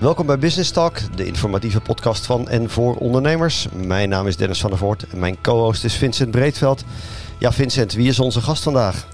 Welkom 0.00 0.26
bij 0.26 0.38
Business 0.38 0.70
Talk, 0.70 1.16
de 1.16 1.26
informatieve 1.26 1.80
podcast 1.80 2.26
van 2.26 2.48
en 2.48 2.70
voor 2.70 2.96
ondernemers. 2.96 3.68
Mijn 3.72 4.08
naam 4.08 4.26
is 4.26 4.36
Dennis 4.36 4.60
van 4.60 4.70
der 4.70 4.78
Voort 4.78 5.06
en 5.08 5.18
mijn 5.18 5.40
co-host 5.40 5.84
is 5.84 5.94
Vincent 5.94 6.30
Breedveld. 6.30 6.84
Ja, 7.38 7.52
Vincent, 7.52 7.92
wie 7.92 8.08
is 8.08 8.18
onze 8.18 8.40
gast 8.40 8.62
vandaag? 8.62 9.08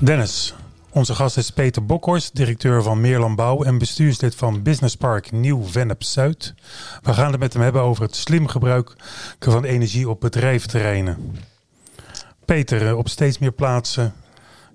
Dennis, 0.00 0.54
onze 0.90 1.14
gast 1.14 1.36
is 1.36 1.50
Peter 1.50 1.86
Bokhorst, 1.86 2.36
directeur 2.36 2.82
van 2.82 3.00
Meerlandbouw 3.00 3.62
en 3.62 3.78
bestuurslid 3.78 4.34
van 4.34 4.62
Business 4.62 4.96
Park 4.96 5.32
Nieuw-Vennep 5.32 6.02
Zuid. 6.02 6.54
We 7.02 7.12
gaan 7.12 7.30
het 7.30 7.40
met 7.40 7.52
hem 7.52 7.62
hebben 7.62 7.82
over 7.82 8.02
het 8.02 8.16
slim 8.16 8.46
gebruiken 8.46 8.96
van 9.38 9.64
energie 9.64 10.08
op 10.08 10.20
bedrijventerreinen. 10.20 11.36
Peter, 12.44 12.86
eh, 12.86 12.96
op 12.98 13.08
steeds 13.08 13.38
meer 13.38 13.52
plaatsen 13.52 14.14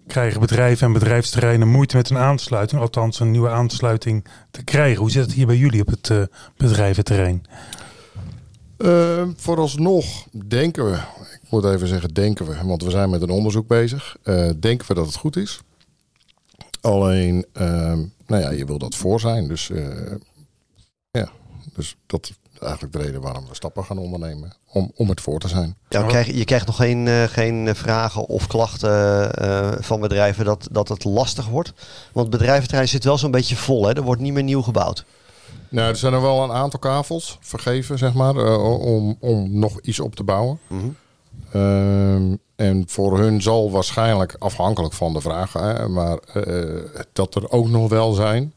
krijgen 0.10 0.40
bedrijven 0.40 0.88
en 0.88 0.94
bedrijfsterreinen 0.94 1.68
moeite 1.68 1.96
met 1.96 2.10
een 2.10 2.18
aansluiting, 2.18 2.82
althans 2.82 3.20
een 3.20 3.32
nieuwe 3.32 3.50
aansluiting 3.50 4.26
te 4.52 4.64
krijgen. 4.64 5.00
Hoe 5.00 5.12
zit 5.12 5.24
het 5.24 5.34
hier 5.34 5.46
bij 5.46 5.58
jullie 5.58 5.82
op 5.82 5.88
het 5.88 6.10
uh, 6.10 6.24
bedrijventerrein? 6.58 7.44
Uh, 8.78 9.28
vooralsnog 9.36 10.28
denken 10.48 10.92
we, 10.92 10.98
ik 11.42 11.50
moet 11.50 11.66
even 11.66 11.88
zeggen 11.88 12.14
denken 12.14 12.46
we, 12.46 12.66
want 12.66 12.84
we 12.84 12.90
zijn 12.90 13.10
met 13.10 13.22
een 13.22 13.30
onderzoek 13.30 13.68
bezig. 13.68 14.18
Uh, 14.24 14.50
denken 14.60 14.88
we 14.88 14.94
dat 14.94 15.06
het 15.06 15.16
goed 15.16 15.36
is. 15.36 15.62
Alleen, 16.82 17.46
ehm, 17.54 18.04
nou 18.28 18.42
ja, 18.42 18.50
je 18.50 18.66
wil 18.66 18.78
dat 18.78 18.96
voor 18.96 19.20
zijn. 19.20 19.48
Dus 19.48 19.72
ja, 21.12 21.30
dus 21.76 21.96
dat 22.06 22.32
eigenlijk 22.62 22.94
de 22.94 23.00
reden 23.00 23.22
waarom 23.22 23.48
we 23.48 23.56
stappen 23.56 23.84
gaan 23.84 23.98
ondernemen. 23.98 24.54
Om, 24.72 24.92
om 24.96 25.10
het 25.10 25.22
voor 25.22 25.40
te 25.40 25.48
zijn. 25.48 25.76
Ja, 25.90 26.04
krijg, 26.04 26.28
je 26.28 26.44
krijgt 26.44 26.66
nog 26.66 26.76
geen, 26.76 27.06
uh, 27.06 27.24
geen 27.24 27.76
vragen 27.76 28.26
of 28.26 28.48
klachten 28.48 29.32
uh, 29.42 29.72
van 29.80 30.00
bedrijven 30.00 30.46
dat, 30.46 30.68
dat 30.72 30.88
het 30.88 31.04
lastig 31.04 31.48
wordt. 31.48 31.74
Want 32.14 32.28
het 32.28 32.38
bedrijventerrein 32.38 32.88
zit 32.88 33.04
wel 33.04 33.18
zo'n 33.18 33.32
beetje 33.32 33.56
vol. 33.56 33.86
Hè? 33.86 33.94
Er 33.94 34.02
wordt 34.02 34.22
niet 34.22 34.34
meer 34.34 34.44
nieuw 34.44 34.62
gebouwd. 34.62 35.06
Nou, 35.70 35.90
er 35.90 35.96
zijn 35.96 36.14
er 36.14 36.22
wel 36.22 36.44
een 36.44 36.52
aantal 36.52 36.80
kavels 36.80 37.38
vergeven, 37.42 37.98
zeg 37.98 38.14
maar, 38.14 38.36
uh, 38.36 38.80
om, 38.82 39.18
om 39.20 39.60
nog 39.60 39.80
iets 39.82 40.00
op 40.00 40.16
te 40.16 40.24
bouwen. 40.24 40.60
Mm 40.68 40.96
-hmm. 41.52 42.40
en 42.56 42.84
voor 42.88 43.20
hun 43.20 43.42
zal 43.42 43.72
waarschijnlijk, 43.72 44.36
afhankelijk 44.40 44.94
van 44.94 45.14
de 45.14 45.22
vraag, 45.22 45.54
hè, 45.54 45.88
maar 45.88 46.20
dat 47.14 47.36
er 47.36 47.52
ook 47.52 47.68
nog 47.68 47.90
wel 47.90 48.14
zijn. 48.14 48.54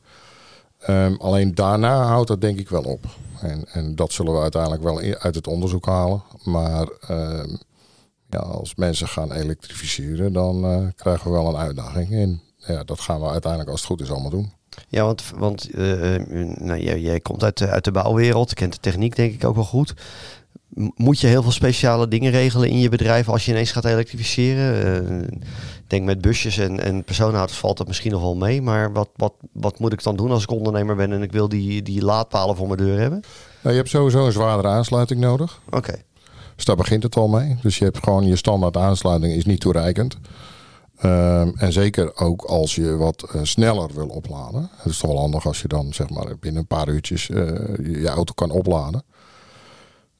Um, 0.88 1.16
alleen 1.20 1.54
daarna 1.54 2.02
houdt 2.02 2.28
dat 2.28 2.40
denk 2.40 2.58
ik 2.58 2.68
wel 2.68 2.82
op. 2.82 3.04
En, 3.42 3.64
en 3.72 3.94
dat 3.94 4.12
zullen 4.12 4.32
we 4.32 4.40
uiteindelijk 4.40 4.82
wel 4.82 5.00
uit 5.18 5.34
het 5.34 5.46
onderzoek 5.46 5.86
halen. 5.86 6.22
Maar 6.44 6.88
uh, 7.10 7.44
ja, 8.28 8.38
als 8.38 8.74
mensen 8.74 9.08
gaan 9.08 9.32
elektrificeren, 9.32 10.32
dan 10.32 10.64
uh, 10.64 10.86
krijgen 10.96 11.24
we 11.24 11.36
wel 11.36 11.48
een 11.48 11.60
uitdaging. 11.60 12.12
En 12.12 12.42
ja, 12.56 12.84
dat 12.84 13.00
gaan 13.00 13.20
we 13.20 13.28
uiteindelijk 13.28 13.70
als 13.70 13.80
het 13.80 13.90
goed 13.90 14.00
is 14.00 14.10
allemaal 14.10 14.30
doen. 14.30 14.52
Ja, 14.88 15.04
want, 15.04 15.24
want 15.36 15.74
uh, 15.74 16.16
nou, 16.56 16.80
jij, 16.80 17.00
jij, 17.00 17.20
komt 17.20 17.42
uit 17.42 17.62
uit 17.62 17.84
de 17.84 17.90
bouwwereld, 17.90 18.54
kent 18.54 18.72
de 18.72 18.80
techniek 18.80 19.16
denk 19.16 19.34
ik 19.34 19.44
ook 19.44 19.54
wel 19.54 19.64
goed. 19.64 19.94
Moet 20.94 21.20
je 21.20 21.26
heel 21.26 21.42
veel 21.42 21.52
speciale 21.52 22.08
dingen 22.08 22.30
regelen 22.30 22.68
in 22.68 22.78
je 22.78 22.88
bedrijf 22.88 23.28
als 23.28 23.44
je 23.44 23.50
ineens 23.50 23.72
gaat 23.72 23.84
elektrificeren? 23.84 25.02
Uh, 25.02 25.38
denk 25.86 26.04
met 26.04 26.20
busjes 26.20 26.58
en, 26.58 26.80
en 26.80 27.04
personenauto's 27.04 27.58
valt 27.58 27.76
dat 27.76 27.86
misschien 27.86 28.10
nog 28.12 28.20
wel 28.20 28.36
mee. 28.36 28.62
Maar 28.62 28.92
wat, 28.92 29.08
wat, 29.16 29.34
wat 29.52 29.78
moet 29.78 29.92
ik 29.92 30.02
dan 30.02 30.16
doen 30.16 30.30
als 30.30 30.42
ik 30.42 30.50
ondernemer 30.50 30.96
ben 30.96 31.12
en 31.12 31.22
ik 31.22 31.32
wil 31.32 31.48
die, 31.48 31.82
die 31.82 32.04
laadpalen 32.04 32.56
voor 32.56 32.66
mijn 32.66 32.78
deur 32.78 32.98
hebben? 32.98 33.20
Nou, 33.62 33.74
je 33.74 33.80
hebt 33.80 33.88
sowieso 33.88 34.26
een 34.26 34.32
zwaardere 34.32 34.68
aansluiting 34.68 35.20
nodig. 35.20 35.60
Oké. 35.66 35.76
Okay. 35.76 36.04
Dus 36.56 36.64
daar 36.64 36.76
begint 36.76 37.02
het 37.02 37.16
al 37.16 37.28
mee. 37.28 37.58
Dus 37.62 37.78
je 37.78 37.84
hebt 37.84 37.98
gewoon 38.02 38.26
je 38.26 38.36
standaard 38.36 38.76
aansluiting 38.76 39.32
is 39.32 39.44
niet 39.44 39.60
toereikend. 39.60 40.16
Um, 41.04 41.52
en 41.56 41.72
zeker 41.72 42.16
ook 42.16 42.42
als 42.42 42.74
je 42.74 42.96
wat 42.96 43.28
uh, 43.34 43.40
sneller 43.44 43.90
wil 43.94 44.06
opladen. 44.06 44.70
Het 44.76 44.92
is 44.92 44.98
toch 44.98 45.10
wel 45.10 45.20
handig 45.20 45.46
als 45.46 45.62
je 45.62 45.68
dan 45.68 45.92
zeg 45.92 46.10
maar 46.10 46.38
binnen 46.40 46.60
een 46.60 46.66
paar 46.66 46.88
uurtjes 46.88 47.28
uh, 47.28 47.36
je, 47.76 48.00
je 48.00 48.08
auto 48.08 48.32
kan 48.34 48.50
opladen. 48.50 49.02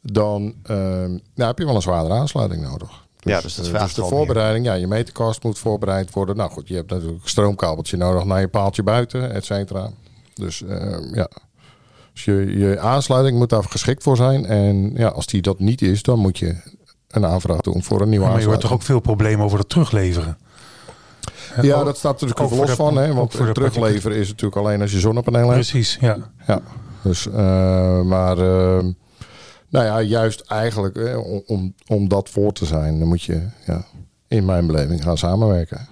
Dan 0.03 0.43
uh, 0.43 0.77
nou, 0.77 1.21
heb 1.35 1.59
je 1.59 1.65
wel 1.65 1.75
een 1.75 1.83
zwaardere 1.83 2.15
aansluiting 2.15 2.63
nodig. 2.63 2.89
Dus, 3.21 3.33
ja, 3.33 3.41
dus 3.41 3.55
dat 3.55 3.69
vraagt 3.69 3.95
dus 3.95 4.05
de 4.05 4.11
voorbereiding. 4.11 4.65
Ja, 4.65 4.75
je 4.75 4.87
meterkast 4.87 5.43
moet 5.43 5.59
voorbereid 5.59 6.13
worden. 6.13 6.37
Nou 6.37 6.51
goed, 6.51 6.69
je 6.69 6.75
hebt 6.75 6.91
natuurlijk 6.91 7.23
een 7.23 7.29
stroomkabeltje 7.29 7.97
nodig 7.97 8.25
naar 8.25 8.41
je 8.41 8.49
paaltje 8.49 8.83
buiten, 8.83 9.33
et 9.33 9.45
cetera. 9.45 9.91
Dus 10.35 10.61
uh, 10.61 11.15
ja, 11.15 11.29
dus 12.13 12.25
je, 12.25 12.59
je 12.59 12.81
aansluiting 12.81 13.39
moet 13.39 13.51
daar 13.51 13.65
geschikt 13.65 14.03
voor 14.03 14.17
zijn. 14.17 14.47
En 14.47 14.93
ja, 14.95 15.09
als 15.09 15.27
die 15.27 15.43
dat 15.43 15.59
niet 15.59 15.83
is, 15.83 16.03
dan 16.03 16.19
moet 16.19 16.39
je 16.39 16.57
een 17.09 17.27
aanvraag 17.27 17.61
doen 17.61 17.83
voor 17.83 18.01
een 18.01 18.09
nieuwe 18.09 18.25
maar 18.25 18.34
aansluiting. 18.34 18.34
Maar 18.34 18.41
je 18.41 18.47
hoort 18.47 18.61
toch 18.61 18.73
ook 18.73 18.83
veel 18.83 19.01
problemen 19.01 19.45
over 19.45 19.59
het 19.59 19.69
terugleveren? 19.69 20.39
Ja, 21.61 21.84
dat 21.84 21.97
staat 21.97 22.13
natuurlijk 22.13 22.41
ook 22.41 22.59
los 22.59 22.67
de, 22.67 22.77
van. 22.77 22.97
Hè, 22.97 23.15
want 23.15 23.33
het 23.39 23.55
terugleveren 23.55 24.17
is 24.17 24.29
natuurlijk 24.29 24.57
alleen 24.57 24.81
als 24.81 24.93
je 24.93 25.01
zonnepanelen 25.01 25.55
hebt. 25.55 25.71
Precies, 25.71 25.99
ja. 26.01 26.17
ja 26.47 26.61
dus, 27.03 27.27
uh, 27.27 28.01
maar... 28.01 28.39
Uh, 28.39 28.79
nou 29.72 29.84
ja, 29.87 30.00
juist 30.00 30.41
eigenlijk 30.41 30.97
hè, 30.97 31.16
om, 31.47 31.75
om 31.87 32.09
dat 32.09 32.28
voor 32.28 32.53
te 32.53 32.65
zijn, 32.65 32.99
dan 32.99 33.09
moet 33.09 33.22
je 33.22 33.47
ja, 33.66 33.84
in 34.28 34.44
mijn 34.44 34.66
beleving 34.66 35.03
gaan 35.03 35.19
samenwerken. 35.19 35.88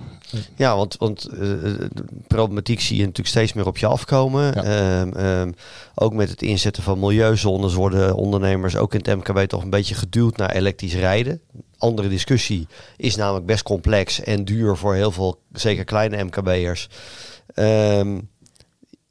Ja, 0.57 0.77
want, 0.77 0.97
want 0.99 1.29
uh, 1.33 1.39
de 1.39 2.05
problematiek 2.27 2.81
zie 2.81 2.97
je 2.97 3.03
natuurlijk 3.03 3.29
steeds 3.29 3.53
meer 3.53 3.67
op 3.67 3.79
je 3.79 3.87
afkomen. 3.87 4.53
Ja. 4.63 5.01
Um, 5.01 5.17
um, 5.17 5.55
ook 5.95 6.13
met 6.13 6.31
het 6.31 6.43
inzetten 6.43 6.83
van 6.83 6.99
milieuzones 6.99 7.75
worden 7.75 8.15
ondernemers 8.15 8.77
ook 8.77 8.95
in 8.95 9.01
het 9.03 9.17
MKB 9.17 9.49
toch 9.49 9.63
een 9.63 9.71
beetje 9.71 9.95
geduwd 9.95 10.37
naar 10.37 10.51
elektrisch 10.51 10.95
rijden. 10.95 11.41
Andere 11.79 12.09
discussie 12.09 12.67
is 12.97 13.17
namelijk 13.17 13.47
best 13.47 13.63
complex 13.63 14.21
en 14.21 14.45
duur 14.45 14.77
voor 14.77 14.95
heel 14.95 15.11
veel, 15.11 15.41
zeker 15.53 15.85
kleine 15.85 16.25
MKB'ers. 16.25 16.89
Um, 17.55 18.29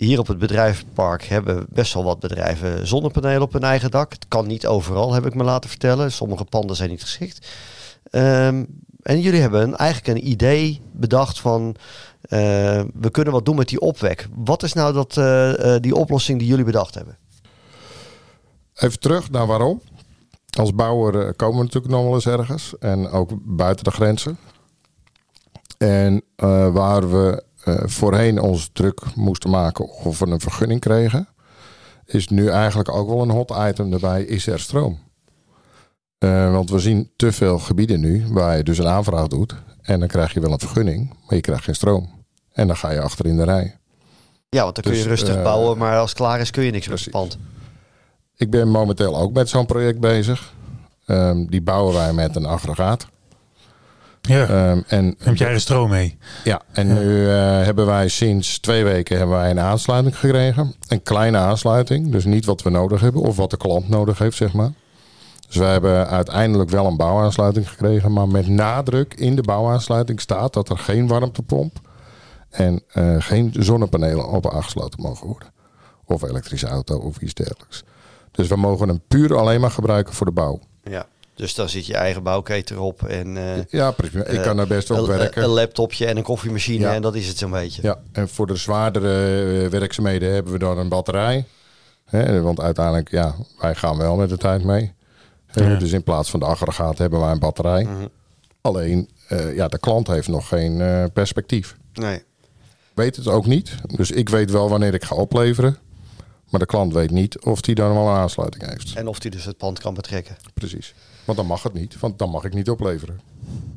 hier 0.06 0.20
op 0.20 0.28
het 0.28 0.38
bedrijvenpark 0.38 1.24
hebben 1.24 1.66
best 1.70 1.94
wel 1.94 2.04
wat 2.04 2.20
bedrijven 2.20 2.88
zonnepanelen 2.88 3.42
op 3.42 3.54
hun 3.54 3.64
eigen 3.64 3.92
dak. 3.92 4.14
Het 4.14 4.28
kan 4.28 4.48
niet 4.48 4.68
overal, 4.68 5.14
heb 5.14 5.26
ik 5.26 5.36
me 5.36 5.44
laten 5.44 5.70
vertellen. 5.70 6.12
Sommige 6.12 6.46
panden 6.46 6.76
zijn 6.76 6.90
niet 6.90 7.02
geschikt. 7.02 7.48
Um, 8.12 8.68
en 9.02 9.22
jullie 9.22 9.42
hebben 9.42 9.78
eigenlijk 9.78 10.18
een 10.18 10.30
idee 10.30 10.82
bedacht 10.92 11.40
van... 11.40 11.76
Uh, 12.24 12.40
we 12.94 13.10
kunnen 13.12 13.34
wat 13.34 13.46
doen 13.46 13.56
met 13.56 13.70
die 13.70 13.80
opwek. 13.80 14.28
Wat 14.36 14.64
is 14.64 14.74
nou 14.74 14.94
dat, 14.94 15.18
uh, 15.18 15.76
die 15.80 15.96
oplossing 15.96 16.40
die 16.40 16.48
jullie 16.48 16.66
bedacht 16.66 16.96
hebben? 16.96 17.18
Even 18.74 19.00
terug 19.00 19.32
naar 19.32 19.48
waarom. 19.48 19.82
Als 20.58 20.74
bouwer 20.76 21.34
komen 21.34 21.58
we 21.58 21.64
natuurlijk 21.64 21.94
nog 21.94 22.04
wel 22.04 22.14
eens 22.14 22.26
ergens. 22.26 22.78
En 22.78 23.10
ook 23.10 23.32
buiten 23.42 23.84
de 23.84 23.92
grenzen. 23.92 24.38
En 25.78 26.24
waar 26.74 27.12
we 27.12 27.44
voorheen 27.78 28.40
ons 28.40 28.70
druk 28.74 29.02
moesten 29.16 29.50
maken 29.50 29.90
of 29.90 30.20
we 30.20 30.28
een 30.28 30.40
vergunning 30.40 30.80
kregen, 30.80 31.28
is 32.06 32.28
nu 32.28 32.48
eigenlijk 32.48 32.90
ook 32.90 33.08
wel 33.08 33.22
een 33.22 33.30
hot 33.30 33.54
item 33.70 33.94
erbij, 33.94 34.24
is 34.24 34.48
er 34.48 34.60
stroom. 34.60 35.00
Uh, 36.20 36.52
want 36.52 36.70
we 36.70 36.80
zien 36.80 37.12
te 37.16 37.32
veel 37.32 37.60
gebieden 37.60 38.00
nu 38.00 38.26
waar 38.30 38.58
je 38.58 38.64
dus 38.64 38.78
een 38.78 38.88
aanvraag 38.88 39.28
doet 39.28 39.56
en 39.82 40.00
dan 40.00 40.08
krijg 40.08 40.34
je 40.34 40.40
wel 40.40 40.52
een 40.52 40.60
vergunning, 40.60 41.10
maar 41.10 41.36
je 41.36 41.42
krijgt 41.42 41.64
geen 41.64 41.76
stroom. 41.76 42.10
En 42.52 42.68
dan 42.68 42.78
ga 42.78 42.92
je 42.92 43.02
achter 43.02 43.26
in 43.26 43.38
de 43.38 43.44
rij. 43.44 43.78
Ja, 44.50 44.64
want 44.64 44.76
dan 44.76 44.84
kun 44.84 44.94
je 44.94 45.00
dus, 45.00 45.08
rustig 45.08 45.36
uh, 45.36 45.44
bouwen, 45.44 45.78
maar 45.78 45.98
als 45.98 46.10
het 46.10 46.20
klaar 46.20 46.40
is 46.40 46.52
kun 46.52 46.64
je 46.64 46.72
niks 46.72 46.88
precies. 46.88 47.06
met 47.06 47.14
het 47.14 47.22
pand. 47.22 47.38
Ik 48.36 48.50
ben 48.50 48.70
momenteel 48.70 49.18
ook 49.18 49.34
met 49.34 49.50
zo'n 49.50 49.66
project 49.66 50.00
bezig. 50.00 50.54
Um, 51.06 51.50
die 51.50 51.62
bouwen 51.62 51.94
wij 51.94 52.14
met 52.14 52.36
een 52.36 52.46
aggregaat. 52.46 53.08
Ja. 54.22 54.70
Um, 54.72 54.84
en 54.88 55.16
heb 55.20 55.36
jij 55.36 55.52
er 55.52 55.60
stroom 55.60 55.90
mee? 55.90 56.18
Ja, 56.44 56.62
en 56.72 56.88
ja. 56.88 56.94
nu 56.94 57.24
uh, 57.24 57.32
hebben 57.64 57.86
wij 57.86 58.08
sinds 58.08 58.60
twee 58.60 58.84
weken 58.84 59.18
hebben 59.18 59.36
wij 59.36 59.50
een 59.50 59.60
aansluiting 59.60 60.18
gekregen. 60.18 60.76
Een 60.88 61.04
kleine 61.04 61.38
aansluiting, 61.38 62.12
dus 62.12 62.26
niet 62.26 62.46
wat 62.46 62.62
we 62.62 62.70
nodig 62.70 63.02
hebben 63.02 63.22
of 63.22 63.36
wat 63.36 63.50
de 63.50 63.58
klant 63.58 63.90
nodig 63.90 64.18
heeft, 64.18 64.38
zeg 64.38 64.54
maar. 64.54 64.72
Dus 65.48 65.58
wij 65.58 65.72
hebben 65.72 66.08
uiteindelijk 66.08 66.70
wel 66.70 66.86
een 66.86 66.98
bouwaansluiting 66.98 67.70
gekregen, 67.70 68.14
maar 68.14 68.28
met 68.28 68.48
nadruk 68.48 69.14
in 69.14 69.36
de 69.36 69.42
bouwaansluiting 69.42 70.22
staat 70.22 70.54
dat 70.54 70.70
er 70.70 70.78
geen 70.78 71.08
warmtepomp 71.08 71.80
en 72.50 72.84
uh, 72.94 73.16
geen 73.20 73.54
zonnepanelen 73.60 74.28
op 74.28 74.54
aangesloten 74.54 75.02
mogen 75.02 75.28
worden. 75.28 75.50
Of 76.06 76.22
elektrische 76.22 76.68
auto 76.68 76.98
of 76.98 77.22
iets 77.22 77.34
dergelijks. 77.34 77.84
Dus 78.32 78.48
we 78.48 78.56
mogen 78.56 78.88
hem 78.88 79.02
puur 79.08 79.38
alleen 79.38 79.62
maar 79.62 79.72
gebruiken 79.72 80.14
voor 80.14 80.26
de 80.26 80.32
bouw. 80.32 80.60
Ja. 80.84 81.06
Dus 81.40 81.56
dan 81.56 81.70
zit 81.70 81.86
je 81.86 81.94
eigen 81.94 82.24
bouwketen 82.24 82.76
erop. 82.76 83.04
En, 83.04 83.36
uh, 83.36 83.64
ja, 83.70 83.92
prima. 83.92 84.26
Ik 84.26 84.42
kan 84.42 84.58
daar 84.58 84.68
best 84.68 84.92
op 84.92 85.08
werken. 85.08 85.44
Een 85.44 85.50
laptopje 85.50 86.06
en 86.06 86.18
een 86.18 86.24
koffiemachine 86.24 86.86
ja. 86.86 86.94
en 86.94 87.02
dat 87.02 87.16
is 87.16 87.28
het 87.28 87.38
zo'n 87.38 87.52
beetje. 87.52 87.82
Ja, 87.82 88.00
en 88.12 88.30
voor 88.30 88.48
de 88.48 88.56
zwaardere 88.56 89.70
werkzaamheden 89.70 90.34
hebben 90.34 90.54
we 90.54 90.60
dan 90.60 90.78
een 90.78 90.90
batterij. 90.90 91.46
Hè, 92.06 92.42
want 92.42 92.60
uiteindelijk, 92.60 93.12
ja, 93.12 93.36
wij 93.60 93.76
gaan 93.76 93.98
wel 93.98 94.16
met 94.16 94.30
de 94.30 94.38
tijd 94.38 94.64
mee. 94.64 94.94
Ja. 95.52 95.76
Dus 95.76 95.92
in 95.92 96.04
plaats 96.04 96.30
van 96.30 96.40
de 96.40 96.46
aggregaat 96.46 96.98
hebben 96.98 97.20
wij 97.20 97.32
een 97.32 97.40
batterij. 97.40 97.84
Mm 97.84 97.98
-hmm. 97.98 98.10
Alleen, 98.62 99.10
uh, 99.30 99.56
ja, 99.56 99.68
de 99.68 99.80
klant 99.80 100.08
heeft 100.08 100.28
nog 100.28 100.48
geen 100.48 100.80
uh, 100.80 101.04
perspectief. 101.14 101.76
Nee. 101.94 102.24
Weet 102.94 103.16
het 103.16 103.28
ook 103.28 103.46
niet. 103.46 103.76
Dus 103.96 104.12
ik 104.12 104.30
weet 104.30 104.52
wel 104.52 104.70
wanneer 104.70 104.94
ik 104.94 105.04
ga 105.04 105.16
opleveren. 105.16 105.78
Maar 106.50 106.60
de 106.60 106.66
klant 106.66 106.94
weet 106.94 107.12
niet 107.12 107.40
of 107.40 107.66
hij 107.66 107.74
dan 107.74 107.94
wel 107.94 108.08
een 108.08 108.16
aansluiting 108.16 108.70
heeft. 108.70 108.94
En 108.96 109.08
of 109.08 109.22
hij 109.22 109.32
dus 109.32 109.46
het 109.46 109.58
pand 109.58 109.80
kan 109.80 109.94
betrekken. 109.94 110.38
Precies. 110.54 110.94
Want 111.30 111.42
dan 111.42 111.50
mag 111.50 111.64
het 111.64 111.74
niet, 111.74 112.00
want 112.00 112.20
dan 112.20 112.30
mag 112.30 112.44
ik 112.44 112.54
niet 112.54 112.70
opleveren. 112.70 113.20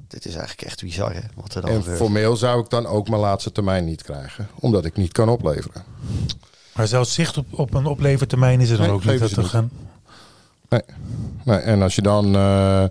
Dit 0.08 0.24
is 0.26 0.32
eigenlijk 0.34 0.62
echt 0.62 0.80
bizar, 0.82 1.14
hè? 1.14 1.20
Wat 1.34 1.54
er 1.54 1.60
dan 1.60 1.70
en 1.70 1.76
gebeurt. 1.80 1.96
formeel 1.98 2.36
zou 2.36 2.60
ik 2.60 2.70
dan 2.70 2.86
ook 2.86 3.08
mijn 3.08 3.20
laatste 3.20 3.52
termijn 3.52 3.84
niet 3.84 4.02
krijgen, 4.02 4.48
omdat 4.60 4.84
ik 4.84 4.96
niet 4.96 5.12
kan 5.12 5.28
opleveren. 5.28 5.82
Maar 6.74 6.86
zelfs 6.86 7.14
zicht 7.14 7.36
op, 7.38 7.46
op 7.50 7.74
een 7.74 7.86
oplevertermijn 7.86 8.60
is 8.60 8.70
er 8.70 8.76
dan 8.76 8.86
Nee, 8.86 8.94
ook 8.94 9.04
niet 9.04 9.34
te 9.34 9.44
gaan. 9.44 9.70
Nee, 11.44 11.58
en 11.58 11.82
als 11.82 11.94
je 11.94 12.02
dan, 12.02 12.34
eh, 12.34 12.82
eh, 12.84 12.90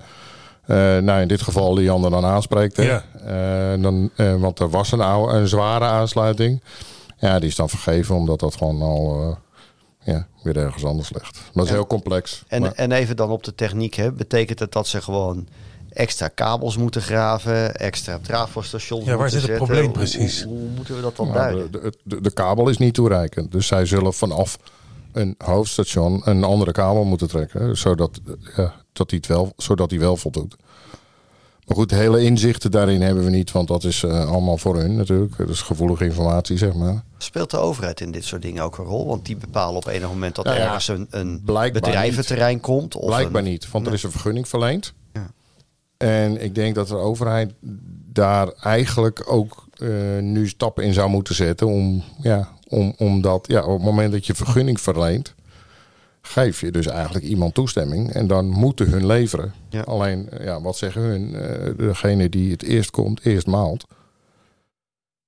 nou 1.03 1.21
in 1.21 1.27
dit 1.27 1.41
geval 1.41 1.75
die 1.75 1.91
ander 1.91 2.11
dan 2.11 2.25
aanspreekt, 2.25 2.77
hè, 2.77 2.83
Ja. 2.83 3.03
eh, 3.75 3.81
dan, 3.81 4.09
eh, 4.15 4.35
want 4.35 4.59
er 4.59 4.69
was 4.69 4.91
een, 4.91 5.01
oude, 5.01 5.33
een 5.37 5.47
zware 5.47 5.85
aansluiting. 5.85 6.61
Ja, 7.17 7.39
die 7.39 7.49
is 7.49 7.55
dan 7.55 7.69
vergeven 7.69 8.15
omdat 8.15 8.39
dat 8.39 8.55
gewoon 8.55 8.81
al 8.81 9.21
eh, 9.21 9.35
weer 10.43 10.57
ergens 10.57 10.85
anders 10.85 11.13
ligt. 11.13 11.33
Maar 11.33 11.43
dat 11.53 11.63
is 11.63 11.69
En- 11.69 11.75
heel 11.75 11.87
complex. 11.87 12.43
En, 12.47 12.61
Maar- 12.61 12.71
en 12.73 12.91
even 12.91 13.15
dan 13.15 13.29
op 13.29 13.43
de 13.43 13.55
techniek. 13.55 13.93
Hè. 13.93 14.11
Betekent 14.11 14.59
het 14.59 14.71
dat 14.71 14.87
ze 14.87 15.01
gewoon 15.01 15.47
extra 15.89 16.27
kabels 16.27 16.77
moeten 16.77 17.01
graven, 17.01 17.75
extra 17.75 18.19
trafostations 18.21 19.05
Ja, 19.05 19.15
waar 19.15 19.29
zit 19.29 19.37
het 19.41 19.47
zetten? 19.49 19.65
probleem 19.65 19.85
Hoe- 19.85 19.93
precies? 19.97 20.43
Hoe, 20.43 20.57
hoe 20.57 20.69
moeten 20.75 20.95
we 20.95 21.01
dat 21.01 21.15
dan 21.15 21.25
Nou, 21.27 21.37
duiden? 21.37 21.71
de, 21.71 21.93
de, 22.03 22.21
de 22.21 22.31
kabel 22.31 22.69
is 22.69 22.77
niet 22.77 22.93
toereikend. 22.93 23.51
Dus 23.51 23.67
zij 23.67 23.85
zullen 23.85 24.13
vanaf 24.13 24.57
een 25.11 25.35
hoofdstation 25.37 26.21
een 26.25 26.43
andere 26.43 26.71
kabel 26.71 27.03
moeten 27.03 27.27
trekken. 27.27 27.77
Zodat, 27.77 28.19
ja, 28.55 28.73
dat 28.93 29.09
die 29.09 29.17
het 29.17 29.27
wel, 29.27 29.53
zodat 29.57 29.89
die 29.89 29.99
wel 29.99 30.17
voldoet. 30.17 30.55
Maar 31.65 31.75
goed, 31.75 31.91
hele 31.91 32.23
inzichten 32.23 32.71
daarin 32.71 33.01
hebben 33.01 33.23
we 33.23 33.29
niet. 33.29 33.51
Want 33.51 33.67
dat 33.67 33.83
is 33.83 34.03
eh, 34.03 34.29
allemaal 34.29 34.57
voor 34.57 34.77
hun 34.77 34.95
natuurlijk. 34.95 35.37
Dat 35.37 35.49
is 35.49 35.61
gevoelige 35.61 36.03
informatie, 36.05 36.57
zeg 36.57 36.73
maar. 36.73 37.03
Speelt 37.17 37.51
de 37.51 37.57
overheid 37.57 38.01
in 38.01 38.11
dit 38.11 38.23
soort 38.25 38.41
dingen 38.41 38.63
ook 38.63 38.77
een 38.77 38.85
rol? 38.85 39.07
Want 39.07 39.25
die 39.25 39.35
bepalen 39.37 39.75
op 39.75 39.85
enig 39.87 40.07
moment 40.07 40.35
dat 40.35 40.45
Nou 40.45 40.57
ja, 40.57 40.63
ergens 40.65 40.87
een, 40.87 41.07
een 41.09 41.41
bedrijventerrein 41.45 42.59
komt. 42.59 42.95
Of 42.95 43.05
Blijkbaar 43.05 43.41
een- 43.43 43.49
niet, 43.49 43.71
want 43.71 43.87
er 43.87 43.93
is 43.93 44.03
een 44.03 44.11
vergunning 44.11 44.47
verleend. 44.47 44.93
Ja. 45.13 45.31
En 45.97 46.43
ik 46.43 46.55
denk 46.55 46.75
dat 46.75 46.87
de 46.87 46.95
overheid 46.95 47.53
daar 48.13 48.47
eigenlijk 48.47 49.23
ook 49.31 49.65
eh, 49.73 49.87
nu 50.21 50.47
stappen 50.47 50.83
in 50.83 50.93
zou 50.93 51.09
moeten 51.09 51.35
zetten. 51.35 51.67
Om, 51.67 52.03
ja, 52.21 52.49
om, 52.67 52.93
omdat 52.97 53.47
ja, 53.47 53.63
op 53.63 53.73
het 53.77 53.85
moment 53.85 54.11
dat 54.11 54.25
je 54.25 54.35
vergunning 54.35 54.81
verleent, 54.81 55.33
geef 56.21 56.61
je 56.61 56.71
dus 56.71 56.87
eigenlijk 56.87 57.25
iemand 57.25 57.53
toestemming. 57.53 58.13
En 58.13 58.27
dan 58.27 58.45
moeten 58.49 58.89
hun 58.89 59.05
leveren. 59.05 59.53
Ja. 59.69 59.81
Alleen, 59.81 60.29
ja, 60.39 60.61
wat 60.61 60.77
zeggen 60.77 61.01
hun? 61.01 61.35
Eh, 61.35 61.77
degene 61.77 62.29
die 62.29 62.51
het 62.51 62.63
eerst 62.63 62.91
komt, 62.91 63.25
eerst 63.25 63.47
maalt. 63.47 63.85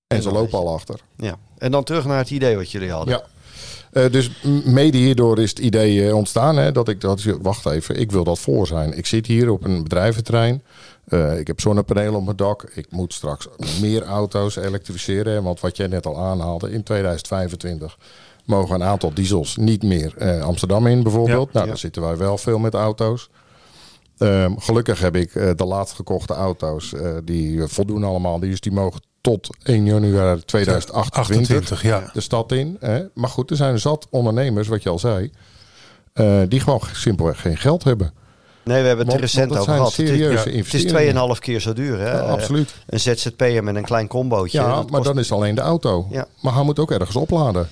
En 0.08 0.22
ze 0.22 0.32
lopen 0.32 0.60
al 0.60 0.74
achter. 0.74 1.00
Ja. 1.18 1.36
En 1.58 1.72
dan 1.72 1.84
terug 1.84 2.06
naar 2.06 2.18
het 2.18 2.32
idee 2.32 2.56
wat 2.56 2.72
jullie 2.72 2.92
hadden. 2.92 3.14
Ja. 3.14 3.24
Eh, 3.94 4.12
dus 4.12 4.32
mede 4.66 4.98
hierdoor 4.98 5.40
is 5.40 5.50
het 5.50 5.60
idee 5.60 6.08
eh, 6.08 6.16
ontstaan 6.16 6.58
hè, 6.58 6.72
dat 6.72 6.88
ik 6.88 7.02
dat 7.02 7.24
wacht 7.24 7.66
even, 7.66 8.00
ik 8.00 8.12
wil 8.12 8.24
dat 8.24 8.40
voor 8.40 8.68
zijn. 8.68 8.98
Ik 8.98 9.06
zit 9.06 9.28
hier 9.28 9.50
op 9.50 9.64
een 9.64 9.84
bedrijventerrein. 9.84 10.64
Eh, 11.06 11.40
ik 11.40 11.48
heb 11.48 11.60
zonnepanelen 11.60 12.14
op 12.14 12.24
mijn 12.26 12.38
dak. 12.38 12.64
Ik 12.74 12.92
moet 12.92 13.14
straks 13.14 13.48
meer 13.82 14.04
auto's 14.04 14.56
elektrificeren. 14.56 15.34
hè, 15.34 15.42
Want 15.42 15.60
wat 15.60 15.78
jij 15.78 15.88
net 15.88 16.06
al 16.06 16.18
aanhaalde, 16.18 16.72
in 16.72 16.84
2025 16.84 17.98
mogen 18.46 18.76
een 18.76 18.84
aantal 18.84 19.14
diesels 19.14 19.58
niet 19.58 19.84
meer 19.84 20.14
eh, 20.18 20.42
Amsterdam 20.42 20.88
in 20.88 21.04
bijvoorbeeld. 21.04 21.46
Ja, 21.48 21.54
nou, 21.54 21.66
ja. 21.66 21.72
dan 21.72 21.78
zitten 21.80 22.02
wij 22.02 22.18
wel 22.18 22.38
veel 22.38 22.60
met 22.60 22.74
auto's. 22.74 23.30
Ehm, 24.18 24.52
gelukkig 24.58 25.00
heb 25.00 25.16
ik 25.16 25.36
eh, 25.36 25.50
de 25.56 25.66
laatst 25.66 25.96
gekochte 25.96 26.34
auto's. 26.34 26.94
eh, 26.94 27.10
die 27.24 27.68
voldoen 27.68 28.04
allemaal. 28.04 28.40
Dus 28.40 28.60
die 28.60 28.72
mogen 28.72 29.02
tot 29.22 29.50
1 29.64 29.86
januari 29.86 30.42
2028 30.46 31.56
28, 31.58 31.82
ja. 31.82 32.10
de 32.14 32.22
stad 32.22 32.52
in. 32.52 32.78
Hè? 32.80 33.04
Maar 33.14 33.30
goed, 33.30 33.50
er 33.50 33.56
zijn 33.56 33.80
zat 33.80 34.08
ondernemers, 34.10 34.68
wat 34.68 34.84
je 34.84 34.90
al 34.90 35.00
zei, 35.00 35.32
eh, 36.14 36.40
die 36.48 36.60
gewoon 36.60 36.82
simpelweg 36.94 37.42
geen 37.42 37.58
geld 37.58 37.84
hebben. 37.84 38.14
Nee, 38.64 38.82
we 38.82 38.88
hebben 38.88 39.06
het 39.06 39.16
Want- 39.16 39.20
recent 39.32 39.52
over 39.52 39.64
zijn 39.64 39.78
gehad. 39.78 39.92
Het 39.96 40.00
is- 40.06 40.10
serieuze 40.10 40.32
ja, 40.34 40.38
Het 40.40 40.48
is 40.48 40.54
investeringen. 40.54 41.14
2,5 41.36 41.40
keer 41.40 41.60
zo 41.60 41.74
duur. 41.74 42.00
Hè? 42.00 42.12
Ja, 42.12 42.20
absoluut. 42.20 42.74
Een 42.88 43.00
ZZP'er 43.00 43.64
met 43.64 43.76
een 43.76 43.84
klein 43.84 44.08
combootje. 44.08 44.58
Ja, 44.60 44.66
dat 44.76 44.76
maar 44.90 45.00
kost- 45.02 45.04
dan 45.14 45.20
is 45.20 45.32
alleen 45.32 45.56
de 45.56 45.62
auto. 45.62 46.08
Ja. 46.10 46.26
Maar 46.42 46.54
hij 46.54 46.64
moet 46.64 46.80
ook 46.80 46.92
ergens 46.92 47.16
opladen. 47.16 47.68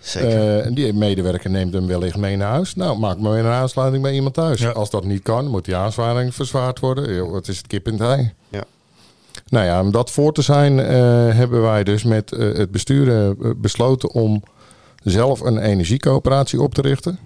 Zeker. 0.00 0.30
Eh, 0.30 0.66
en 0.66 0.74
die 0.74 0.92
medewerker 0.92 1.50
neemt 1.50 1.72
hem 1.72 1.86
wellicht 1.86 2.16
mee 2.16 2.36
naar 2.36 2.50
huis. 2.50 2.74
Nou, 2.74 2.98
maak 2.98 3.18
maar 3.18 3.32
weer 3.32 3.44
een 3.44 3.52
aansluiting 3.52 4.02
bij 4.02 4.12
iemand 4.12 4.34
thuis. 4.34 4.60
Ja. 4.60 4.70
Als 4.70 4.90
dat 4.90 5.04
niet 5.04 5.22
kan, 5.22 5.46
moet 5.46 5.64
die 5.64 5.76
aansluiting 5.76 6.34
verzwaard 6.34 6.80
worden. 6.80 7.30
Wat 7.30 7.48
is 7.48 7.56
het 7.56 7.66
kip 7.66 7.86
in 7.86 7.92
het 7.92 8.02
ei? 8.02 8.32
Ja. 8.48 8.64
Nou 9.48 9.64
ja, 9.64 9.80
om 9.80 9.90
dat 9.90 10.10
voor 10.10 10.32
te 10.32 10.42
zijn, 10.42 10.80
eh, 10.80 10.86
hebben 11.36 11.62
wij 11.62 11.84
dus 11.84 12.02
met 12.02 12.32
eh, 12.32 12.54
het 12.54 12.70
bestuur 12.70 13.34
besloten 13.56 14.10
om 14.10 14.42
zelf 15.02 15.40
een 15.40 15.58
energiecoöperatie 15.58 16.62
op 16.62 16.74
te 16.74 16.82
richten. 16.82 17.18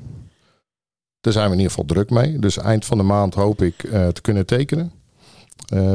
Daar 1.21 1.33
zijn 1.33 1.47
we 1.47 1.53
in 1.53 1.59
ieder 1.59 1.73
geval 1.73 1.95
druk 1.95 2.11
mee. 2.11 2.39
Dus 2.39 2.59
eind 2.59 2.85
van 2.85 2.99
de 2.99 3.05
maand 3.05 3.35
hoop 3.35 3.63
ik 3.63 3.77
te 4.13 4.21
kunnen 4.23 4.47
tekenen 4.47 4.93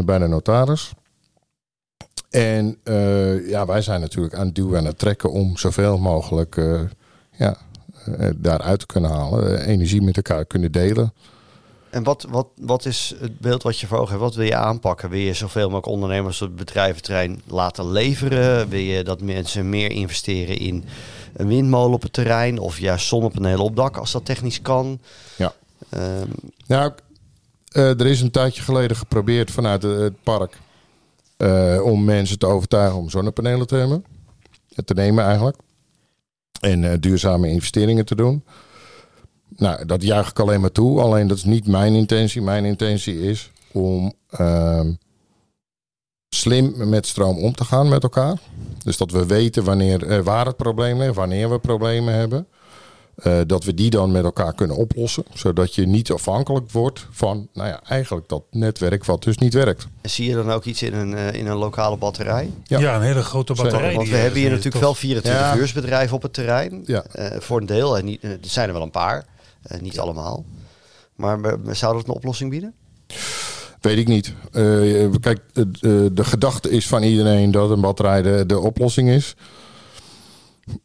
bij 0.06 0.18
de 0.18 0.28
notaris. 0.28 0.94
En 2.30 2.78
eh, 2.84 3.50
ja, 3.50 3.66
wij 3.66 3.82
zijn 3.82 4.02
natuurlijk 4.02 4.36
aan 4.36 4.46
het 4.46 4.56
duwen 4.56 4.78
en 4.78 4.86
het 4.86 5.00
trekken 5.00 5.32
om 5.32 5.58
zoveel 5.58 5.98
mogelijk 5.98 6.58
eh, 6.58 6.82
ja, 7.32 7.58
eh, 8.06 8.30
daaruit 8.36 8.80
te 8.80 8.86
kunnen 8.86 9.12
halen. 9.12 9.66
Energie 9.66 10.02
met 10.02 10.16
elkaar 10.16 10.46
kunnen 10.46 10.72
delen. 10.72 11.14
En 11.90 12.04
wat, 12.04 12.26
wat, 12.30 12.48
wat 12.56 12.86
is 12.86 13.16
het 13.20 13.40
beeld 13.40 13.64
wat 13.64 13.80
je 13.80 13.88
voor 13.88 13.98
ogen 13.98 14.10
hebt? 14.10 14.22
Wat 14.24 14.36
wil 14.36 14.46
je 14.46 14.56
aanpakken? 14.56 15.10
Wil 15.10 15.20
je 15.20 15.34
zoveel 15.34 15.64
mogelijk 15.64 15.88
ondernemers 15.88 16.42
op 16.42 16.48
het 16.48 16.58
bedrijventerrein 16.58 17.42
laten 17.48 17.92
leveren? 17.92 18.70
Wil 18.70 18.80
je 18.80 19.04
dat 19.04 19.22
mensen 19.22 19.70
meer 19.70 19.92
investeren 19.92 20.58
in 20.58 20.86
een 21.34 21.48
windmolen 21.48 21.94
op 21.94 22.02
het 22.02 22.14
terrein? 22.14 22.60
Of 22.60 22.80
juist 22.80 23.08
zonnepanelen 23.08 23.64
op 23.64 23.76
dak 23.76 23.98
als 23.98 24.12
dat 24.12 24.26
technisch 24.26 24.62
kan? 24.62 25.00
Ja. 25.36 25.54
Ehm, 25.90 26.28
Nou, 26.66 26.92
er 27.72 28.06
is 28.06 28.22
een 28.22 28.32
tijdje 28.32 28.62
geleden 28.62 28.98
geprobeerd 28.98 29.52
vanuit 29.52 29.84
het 29.84 30.24
park 30.24 30.58
eh, 31.38 31.80
om 31.84 32.04
mensen 32.04 32.40
te 32.40 32.46
overtuigen 32.46 33.00
om 33.00 33.10
zonnepanelen 33.10 33.68
te 33.68 33.76
hebben. 33.76 34.06
Te 34.86 34.94
nemen 34.94 35.26
eigenlijk. 35.26 35.58
En 36.60 36.92
eh, 36.92 36.98
duurzame 37.00 37.50
investeringen 37.50 38.06
te 38.06 38.16
doen. 38.16 38.44
Nou, 39.50 39.86
dat 39.86 40.02
juich 40.02 40.30
ik 40.30 40.40
alleen 40.40 40.62
maar 40.62 40.72
toe. 40.72 41.02
Alleen 41.02 41.28
dat 41.28 41.38
is 41.38 41.44
niet 41.44 41.68
mijn 41.68 41.94
intentie. 41.94 42.42
Mijn 42.42 42.66
intentie 42.66 43.22
is 43.22 43.52
om 43.72 44.14
ehm, 44.30 44.92
slim 46.30 46.90
met 46.90 47.08
stroom 47.08 47.38
om 47.38 47.56
te 47.56 47.66
gaan 47.66 47.90
met 47.90 48.04
elkaar. 48.04 48.40
Dus 48.84 48.98
dat 48.98 49.12
we 49.12 49.26
weten 49.26 49.64
wanneer, 49.64 50.08
eh, 50.08 50.20
waar 50.20 50.46
het 50.46 50.56
probleem 50.56 50.98
ligt, 50.98 51.16
wanneer 51.16 51.50
we 51.50 51.60
problemen 51.60 52.14
hebben. 52.14 52.48
Eh, 53.18 53.40
dat 53.48 53.64
we 53.64 53.74
die 53.74 53.90
dan 53.90 54.12
met 54.12 54.24
elkaar 54.24 54.54
kunnen 54.54 54.76
oplossen. 54.76 55.24
Zodat 55.34 55.76
je 55.76 55.86
niet 55.88 56.12
afhankelijk 56.12 56.72
wordt 56.72 57.08
van, 57.12 57.48
nou 57.54 57.68
ja, 57.68 57.82
eigenlijk 57.84 58.30
dat 58.30 58.44
netwerk 58.52 59.06
wat 59.06 59.24
dus 59.24 59.38
niet 59.38 59.54
werkt. 59.54 59.88
en 60.02 60.10
zie 60.10 60.30
je 60.30 60.36
dan 60.36 60.52
ook 60.52 60.66
iets 60.66 60.82
in 60.84 60.94
een, 60.94 61.14
eh, 61.16 61.34
in 61.34 61.48
een 61.48 61.58
lokale 61.58 61.98
batterij? 61.98 62.52
Ja. 62.64 62.80
Ja. 62.80 62.96
een 62.96 63.02
hele 63.02 63.24
grote 63.24 63.56
Zeker. 63.56 63.72
batterij. 63.72 63.96
Want 63.96 64.10
we 64.10 64.16
hebben 64.16 64.40
hier 64.40 64.48
is. 64.52 64.56
natuurlijk 64.56 64.76
Tof. 64.76 64.84
wel 64.84 64.94
24 64.96 65.42
Ja. 65.42 65.58
uursbedrijven 65.58 66.16
op 66.16 66.22
het 66.22 66.34
terrein. 66.34 66.84
Ja. 66.86 67.04
Eh, 67.12 67.40
voor 67.40 67.60
een 67.60 67.66
deel. 67.66 67.98
En 67.98 68.06
niet, 68.06 68.22
eh, 68.24 68.32
er 68.32 68.38
zijn 68.42 68.68
er 68.68 68.74
wel 68.74 68.84
een 68.84 68.92
paar. 68.92 69.26
Eh, 69.62 69.80
niet 69.82 70.00
allemaal. 70.00 70.46
Maar 71.16 71.40
zou 71.72 71.94
dat 71.96 72.08
een 72.08 72.14
oplossing 72.14 72.50
bieden? 72.50 72.74
Weet 73.82 73.98
ik 73.98 74.08
niet. 74.08 74.34
Eh, 74.52 74.64
kijk, 75.20 75.40
eh, 75.54 75.62
eh, 75.64 76.12
de 76.14 76.24
gedachte 76.24 76.70
is 76.70 76.88
van 76.88 77.04
iedereen 77.04 77.52
dat 77.52 77.70
een 77.70 77.82
batterij 77.82 78.22
de, 78.22 78.44
de 78.48 78.60
oplossing 78.60 79.10
is. 79.10 79.36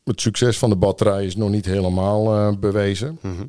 Het 0.04 0.20
succes 0.20 0.58
van 0.58 0.70
de 0.70 0.76
batterij 0.76 1.24
is 1.24 1.36
nog 1.36 1.50
niet 1.50 1.64
helemaal 1.64 2.34
eh, 2.34 2.56
bewezen. 2.60 3.18
Mhm. 3.20 3.44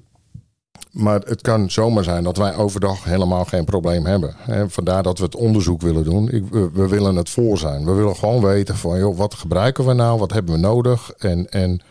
Maar 0.91 1.19
het 1.19 1.41
kan 1.41 1.71
zomaar 1.71 2.03
zijn 2.03 2.23
dat 2.23 2.37
wij 2.37 2.55
overdag 2.55 3.03
helemaal 3.03 3.45
geen 3.45 3.65
probleem 3.65 4.05
hebben. 4.05 4.35
Hè, 4.37 4.69
vandaar 4.69 5.03
dat 5.03 5.17
we 5.17 5.23
het 5.23 5.35
onderzoek 5.35 5.81
willen 5.81 6.03
doen. 6.03 6.29
Ik, 6.29 6.43
we, 6.49 6.69
we 6.73 6.87
willen 6.87 7.15
het 7.15 7.29
voor 7.29 7.57
zijn. 7.57 7.85
We 7.85 7.91
willen 7.91 8.15
gewoon 8.15 8.41
weten 8.41 8.77
van, 8.77 8.99
joh, 8.99 9.17
wat 9.17 9.33
gebruiken 9.33 9.85
we 9.85 9.93
nou? 9.93 10.19
Wat 10.19 10.31
hebben 10.31 10.53
we 10.53 10.59
nodig? 10.59 11.11
En, 11.17 11.49
en 11.49 11.81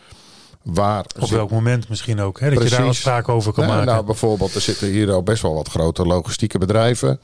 waar... 0.62 1.04
Op 1.14 1.20
zit- 1.20 1.30
welk 1.30 1.50
moment 1.50 1.88
misschien 1.88 2.20
ook. 2.20 2.40
Hè? 2.40 2.50
Dat 2.50 2.62
je 2.62 2.68
daar 2.68 2.78
Precies. 2.78 2.96
afspraken 2.96 3.32
over 3.32 3.52
kan 3.52 3.64
nou, 3.64 3.76
maken. 3.76 3.92
nou, 3.92 4.06
bijvoorbeeld, 4.06 4.54
er 4.54 4.60
zitten 4.60 4.88
hier 4.88 5.12
al 5.12 5.22
best 5.22 5.42
wel 5.42 5.54
wat 5.54 5.68
grote 5.68 6.06
logistieke 6.06 6.58
bedrijven. 6.58 7.20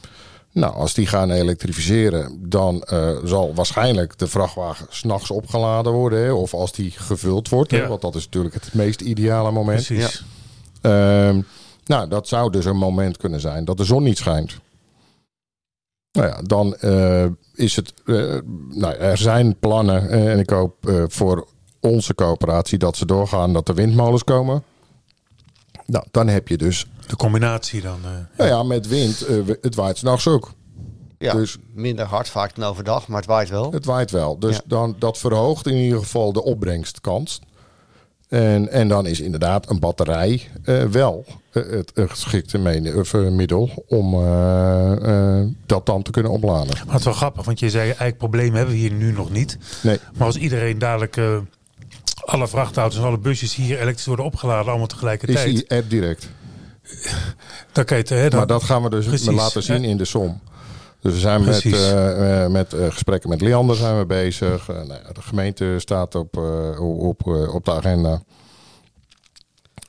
Nou, 0.59 0.75
als 0.75 0.95
die 0.95 1.07
gaan 1.07 1.31
elektrificeren, 1.31 2.39
dan 2.49 2.83
eh, 2.83 3.17
zal 3.25 3.55
waarschijnlijk 3.55 4.19
de 4.19 4.27
vrachtwagen 4.27 4.87
s'nachts 4.91 5.31
opgeladen 5.31 5.93
worden. 5.93 6.19
Hè, 6.25 6.33
of 6.33 6.55
als 6.55 6.73
die 6.73 6.91
gevuld 6.91 7.49
wordt, 7.49 7.71
hè, 7.71 7.87
want 7.87 8.01
dat 8.01 8.15
is 8.15 8.25
natuurlijk 8.25 8.55
het 8.55 8.75
meest 8.75 9.01
ideale 9.01 9.51
moment. 9.51 9.87
Precies. 9.87 10.25
Ehm, 10.81 11.41
nou, 11.85 12.09
dat 12.09 12.29
zou 12.29 12.51
dus 12.51 12.65
een 12.65 12.77
moment 12.77 13.17
kunnen 13.17 13.41
zijn 13.41 13.65
dat 13.65 13.77
de 13.77 13.85
zon 13.85 14.03
niet 14.03 14.19
schijnt. 14.19 14.59
Nou 16.13 16.29
ja, 16.29 16.43
dan 16.43 16.75
eh, 16.75 17.27
is 17.55 17.77
het. 17.77 17.95
eh, 18.05 18.37
nou, 18.69 18.95
er 18.95 19.19
zijn 19.19 19.57
plannen 19.59 20.11
en 20.11 20.39
ik 20.39 20.51
hoop 20.51 20.89
eh, 20.89 21.05
voor 21.09 21.47
onze 21.81 22.15
coöperatie 22.15 22.79
dat 22.79 22.97
ze 22.97 23.07
doorgaan 23.07 23.53
dat 23.53 23.69
er 23.69 23.75
windmolens 23.75 24.25
komen. 24.25 24.63
Nou, 25.87 26.05
dan 26.11 26.29
heb 26.29 26.49
je 26.49 26.57
dus. 26.57 26.87
De 27.09 27.17
combinatie 27.17 27.81
dan. 27.83 27.99
eh, 28.05 28.11
Nou 28.39 28.51
ja, 28.51 28.63
met 28.63 28.89
wind, 28.89 29.21
eh, 29.23 29.37
het 29.61 29.75
waait 29.75 29.99
s'nachts 29.99 30.27
ook. 30.29 30.53
Ja, 31.19 31.33
Dus- 31.35 31.57
minder 31.75 32.05
hard 32.07 32.29
vaak 32.29 32.55
dan 32.55 32.65
overdag, 32.71 33.09
maar 33.09 33.17
het 33.19 33.27
waait 33.27 33.49
wel. 33.49 33.73
Het 33.73 33.85
waait 33.85 34.11
wel. 34.11 34.39
Dus 34.39 34.55
Ja. 34.57 34.61
dan, 34.67 34.97
dat 34.99 35.19
verhoogt 35.19 35.67
in 35.67 35.75
ieder 35.77 35.99
geval 35.99 36.33
de 36.33 36.43
opbrengstkans. 36.45 37.41
En, 38.29 38.69
en 38.73 38.89
dan 38.89 39.07
is 39.07 39.21
inderdaad 39.21 39.71
een 39.71 39.79
batterij 39.81 40.49
eh, 40.65 40.83
wel 40.85 41.25
eh, 41.53 41.63
het 41.71 41.93
geschikte 41.95 42.59
middel 43.31 43.85
om 43.87 44.15
eh, 44.15 45.39
eh, 45.41 45.47
dat 45.67 45.87
dan 45.87 46.03
te 46.03 46.11
kunnen 46.11 46.33
opladen. 46.33 46.67
Maar 46.77 46.87
het 46.87 46.99
is 46.99 47.05
wel 47.05 47.15
grappig, 47.15 47.45
want 47.45 47.59
je 47.61 47.71
zei 47.71 47.85
eigenlijk 47.85 48.19
problemen 48.19 48.57
hebben 48.57 48.75
we 48.75 48.81
hier 48.81 48.93
nu 48.93 49.13
nog 49.13 49.31
niet. 49.31 49.59
Nee, 49.83 49.99
Maar 50.17 50.27
als 50.27 50.37
iedereen 50.37 50.79
dadelijk 50.79 51.17
alle 52.25 52.49
vrachtauto's 52.49 52.99
en 52.99 53.05
alle 53.05 53.19
busjes 53.19 53.55
hier 53.55 53.81
elektrisch 53.81 54.07
worden 54.07 54.25
opgeladen, 54.25 54.67
allemaal 54.69 54.87
Is 54.87 54.93
tegelijkertijd. 54.93 55.47
die 55.57 55.71
app 55.79 55.91
direct. 55.91 56.29
Kan 57.85 57.97
je 57.99 58.05
hè, 58.15 58.29
dan, 58.29 58.39
Maar 58.39 58.47
dat 58.49 58.63
gaan 58.63 58.83
we 58.83 58.91
dus 58.91 59.07
Precies. 59.07 59.27
laten 59.31 59.63
zien 59.63 59.85
in 59.85 59.97
de 59.97 60.05
som. 60.05 60.41
Dus 61.01 61.13
we 61.13 61.19
zijn 61.19 61.41
met, 61.45 61.61
Precies. 61.61 61.73
eh, 61.91 62.45
eh, 62.45 62.51
met 62.51 62.73
eh, 62.73 62.87
gesprekken 62.91 63.31
met 63.31 63.41
Leander 63.41 63.77
zijn 63.77 63.99
we 63.99 64.07
bezig. 64.07 64.67
Nou 64.69 64.87
ja, 64.89 65.13
de 65.13 65.23
gemeente 65.23 65.75
staat 65.79 66.15
op, 66.15 66.37
eh, 66.37 66.81
op, 66.99 67.27
eh, 67.27 67.55
op 67.55 67.65
de 67.65 67.73
agenda. 67.73 68.23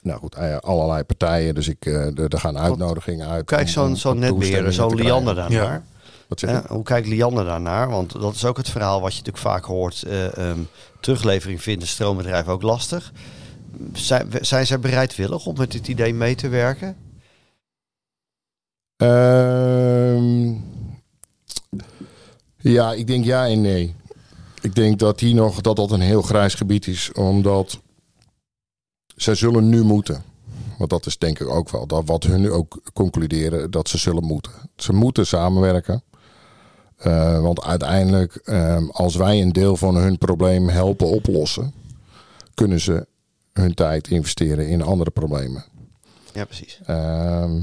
Nou 0.02 0.20
goed, 0.20 0.36
allerlei 0.62 1.04
partijen. 1.04 1.56
Dus 1.56 1.68
ik, 1.68 1.86
eh, 1.86 2.20
er 2.20 2.40
gaan 2.40 2.58
uitnodigingen 2.58 3.28
uit. 3.28 3.46
Kijk, 3.46 3.70
zo'n 3.70 3.96
zo'n 3.96 4.20
netbeheerder, 4.20 4.74
zo'n 4.74 4.96
Liander 4.96 5.34
krijgen. 5.34 5.56
daarnaar. 5.58 5.84
Wat 6.28 6.40
zeg 6.40 6.50
Ja, 6.50 6.64
je? 6.68 6.74
hoe 6.74 6.84
kijkt 6.84 7.08
Liander 7.08 7.46
daarnaar? 7.46 7.90
Want 7.90 8.12
dat 8.22 8.36
is 8.36 8.46
ook 8.46 8.58
het 8.58 8.70
verhaal 8.70 9.02
wat 9.02 9.12
je 9.12 9.18
natuurlijk 9.18 9.46
vaak 9.46 9.64
hoort. 9.66 10.04
eh, 10.04 10.38
ehm, 10.38 10.60
teruglevering 11.00 11.62
vindt 11.62 11.82
een 11.82 11.88
stroombedrijf 11.88 12.48
ook 12.48 12.62
lastig. 12.62 13.12
Zijn, 13.94 14.28
zijn 14.42 14.68
zij 14.68 14.80
bereidwillig 14.80 15.46
om 15.46 15.58
met 15.58 15.72
dit 15.72 15.88
idee 15.88 16.14
mee 16.14 16.36
te 16.36 16.48
werken? 16.48 16.98
Ehm, 18.96 20.54
ja, 22.58 22.94
ik 22.94 23.08
denk 23.08 23.26
ja 23.26 23.48
en 23.48 23.62
nee. 23.62 23.96
Ik 24.62 24.76
denk 24.76 25.00
dat 25.00 25.20
hier 25.20 25.36
nog 25.36 25.62
dat 25.62 25.76
dat 25.76 25.92
een 25.92 26.02
heel 26.02 26.22
grijs 26.22 26.54
gebied 26.54 26.88
is, 26.88 27.12
omdat 27.12 27.80
zij 29.16 29.36
zullen 29.36 29.70
nu 29.70 29.84
moeten. 29.84 30.24
Want 30.78 30.90
dat 30.90 31.06
is 31.06 31.18
denk 31.18 31.40
ik 31.40 31.48
ook 31.48 31.70
wel 31.70 31.88
dat 31.88 32.04
wat 32.06 32.24
hun 32.24 32.42
nu 32.42 32.52
ook 32.52 32.82
concluderen 32.94 33.72
dat 33.72 33.90
ze 33.90 33.98
zullen 33.98 34.24
moeten. 34.24 34.52
Ze 34.76 34.94
moeten 34.94 35.28
samenwerken. 35.28 36.04
Eh, 36.96 37.42
want 37.42 37.64
uiteindelijk, 37.64 38.36
ehm, 38.36 38.90
als 38.90 39.16
wij 39.16 39.42
een 39.42 39.52
deel 39.52 39.76
van 39.76 39.96
hun 39.96 40.18
probleem 40.18 40.70
helpen 40.70 41.08
oplossen, 41.08 41.74
kunnen 42.54 42.80
ze 42.80 43.08
hun 43.60 43.74
tijd 43.74 44.08
investeren 44.08 44.68
in 44.68 44.82
andere 44.82 45.10
problemen. 45.10 45.66
Ja, 46.34 46.46
precies. 46.46 46.80
Ehm 46.86 47.56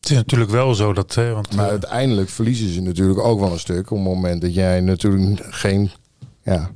Het 0.00 0.10
is 0.10 0.16
natuurlijk 0.16 0.50
wel 0.50 0.74
zo 0.74 0.92
dat, 0.92 1.14
hè, 1.14 1.32
want 1.32 1.54
maar 1.56 1.64
eh, 1.64 1.70
uiteindelijk 1.70 2.28
verliezen 2.28 2.68
ze 2.72 2.80
natuurlijk 2.80 3.18
ook 3.18 3.40
wel 3.40 3.52
een 3.52 3.58
stuk. 3.58 3.90
Op 3.90 3.96
het 3.96 4.06
moment 4.06 4.40
dat 4.42 4.54
jij 4.54 4.80
natuurlijk 4.80 5.40
geen 5.54 5.90
ja, 6.42 6.70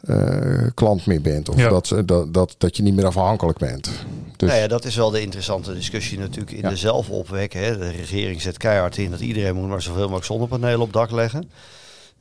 eh, 0.00 0.66
klant 0.74 1.06
meer 1.06 1.20
bent. 1.20 1.48
Of 1.48 1.56
Ja. 1.56 1.68
dat, 1.68 1.86
ze- 1.86 2.04
dat, 2.04 2.34
dat, 2.34 2.54
dat 2.58 2.76
je 2.76 2.82
niet 2.82 2.94
meer 2.94 3.06
afhankelijk 3.06 3.58
bent. 3.58 3.90
Dus 4.36 4.48
Nou 4.48 4.60
ja, 4.62 4.68
dat 4.68 4.84
is 4.84 4.96
wel 4.96 5.10
de 5.10 5.20
interessante 5.20 5.74
discussie 5.74 6.18
natuurlijk 6.18 6.52
in 6.52 6.60
Ja. 6.62 6.68
de 6.68 6.76
zelfopwek. 6.76 7.52
Hè. 7.52 7.78
De 7.78 7.88
regering 7.90 8.42
zet 8.42 8.56
keihard 8.56 8.96
in 8.96 9.10
dat 9.10 9.20
iedereen 9.20 9.54
moet 9.54 9.68
maar 9.68 9.82
zoveel 9.82 10.00
mogelijk 10.02 10.24
zonnepanelen 10.24 10.80
op 10.80 10.92
dak 10.92 11.10
leggen. 11.10 11.50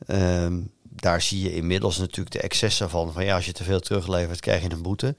Ehm, 0.08 0.54
daar 0.84 1.22
zie 1.22 1.44
je 1.44 1.56
inmiddels 1.56 1.98
natuurlijk 1.98 2.32
de 2.36 2.42
excessen 2.42 2.90
van. 2.90 3.14
Van 3.14 3.26
ja, 3.26 3.36
als 3.36 3.46
je 3.46 3.52
te 3.52 3.64
veel 3.64 3.80
teruglevert, 3.80 4.40
krijg 4.40 4.62
je 4.64 4.72
een 4.72 4.82
boete. 4.82 5.16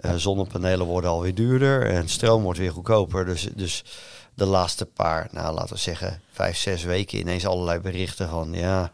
Eh, 0.00 0.14
zonnepanelen 0.14 0.86
worden 0.86 1.10
alweer 1.10 1.34
duurder 1.34 1.86
en 1.86 2.08
stroom 2.08 2.42
wordt 2.42 2.58
weer 2.58 2.72
goedkoper. 2.72 3.24
Dus, 3.24 3.48
dus 3.54 3.84
de 4.34 4.44
laatste 4.44 4.86
paar, 4.86 5.28
nou 5.30 5.54
laten 5.54 5.74
we 5.74 5.80
zeggen, 5.80 6.20
vijf, 6.30 6.56
zes 6.56 6.82
weken 6.82 7.18
ineens 7.18 7.46
allerlei 7.46 7.80
berichten 7.80 8.28
van 8.28 8.52
ja, 8.52 8.92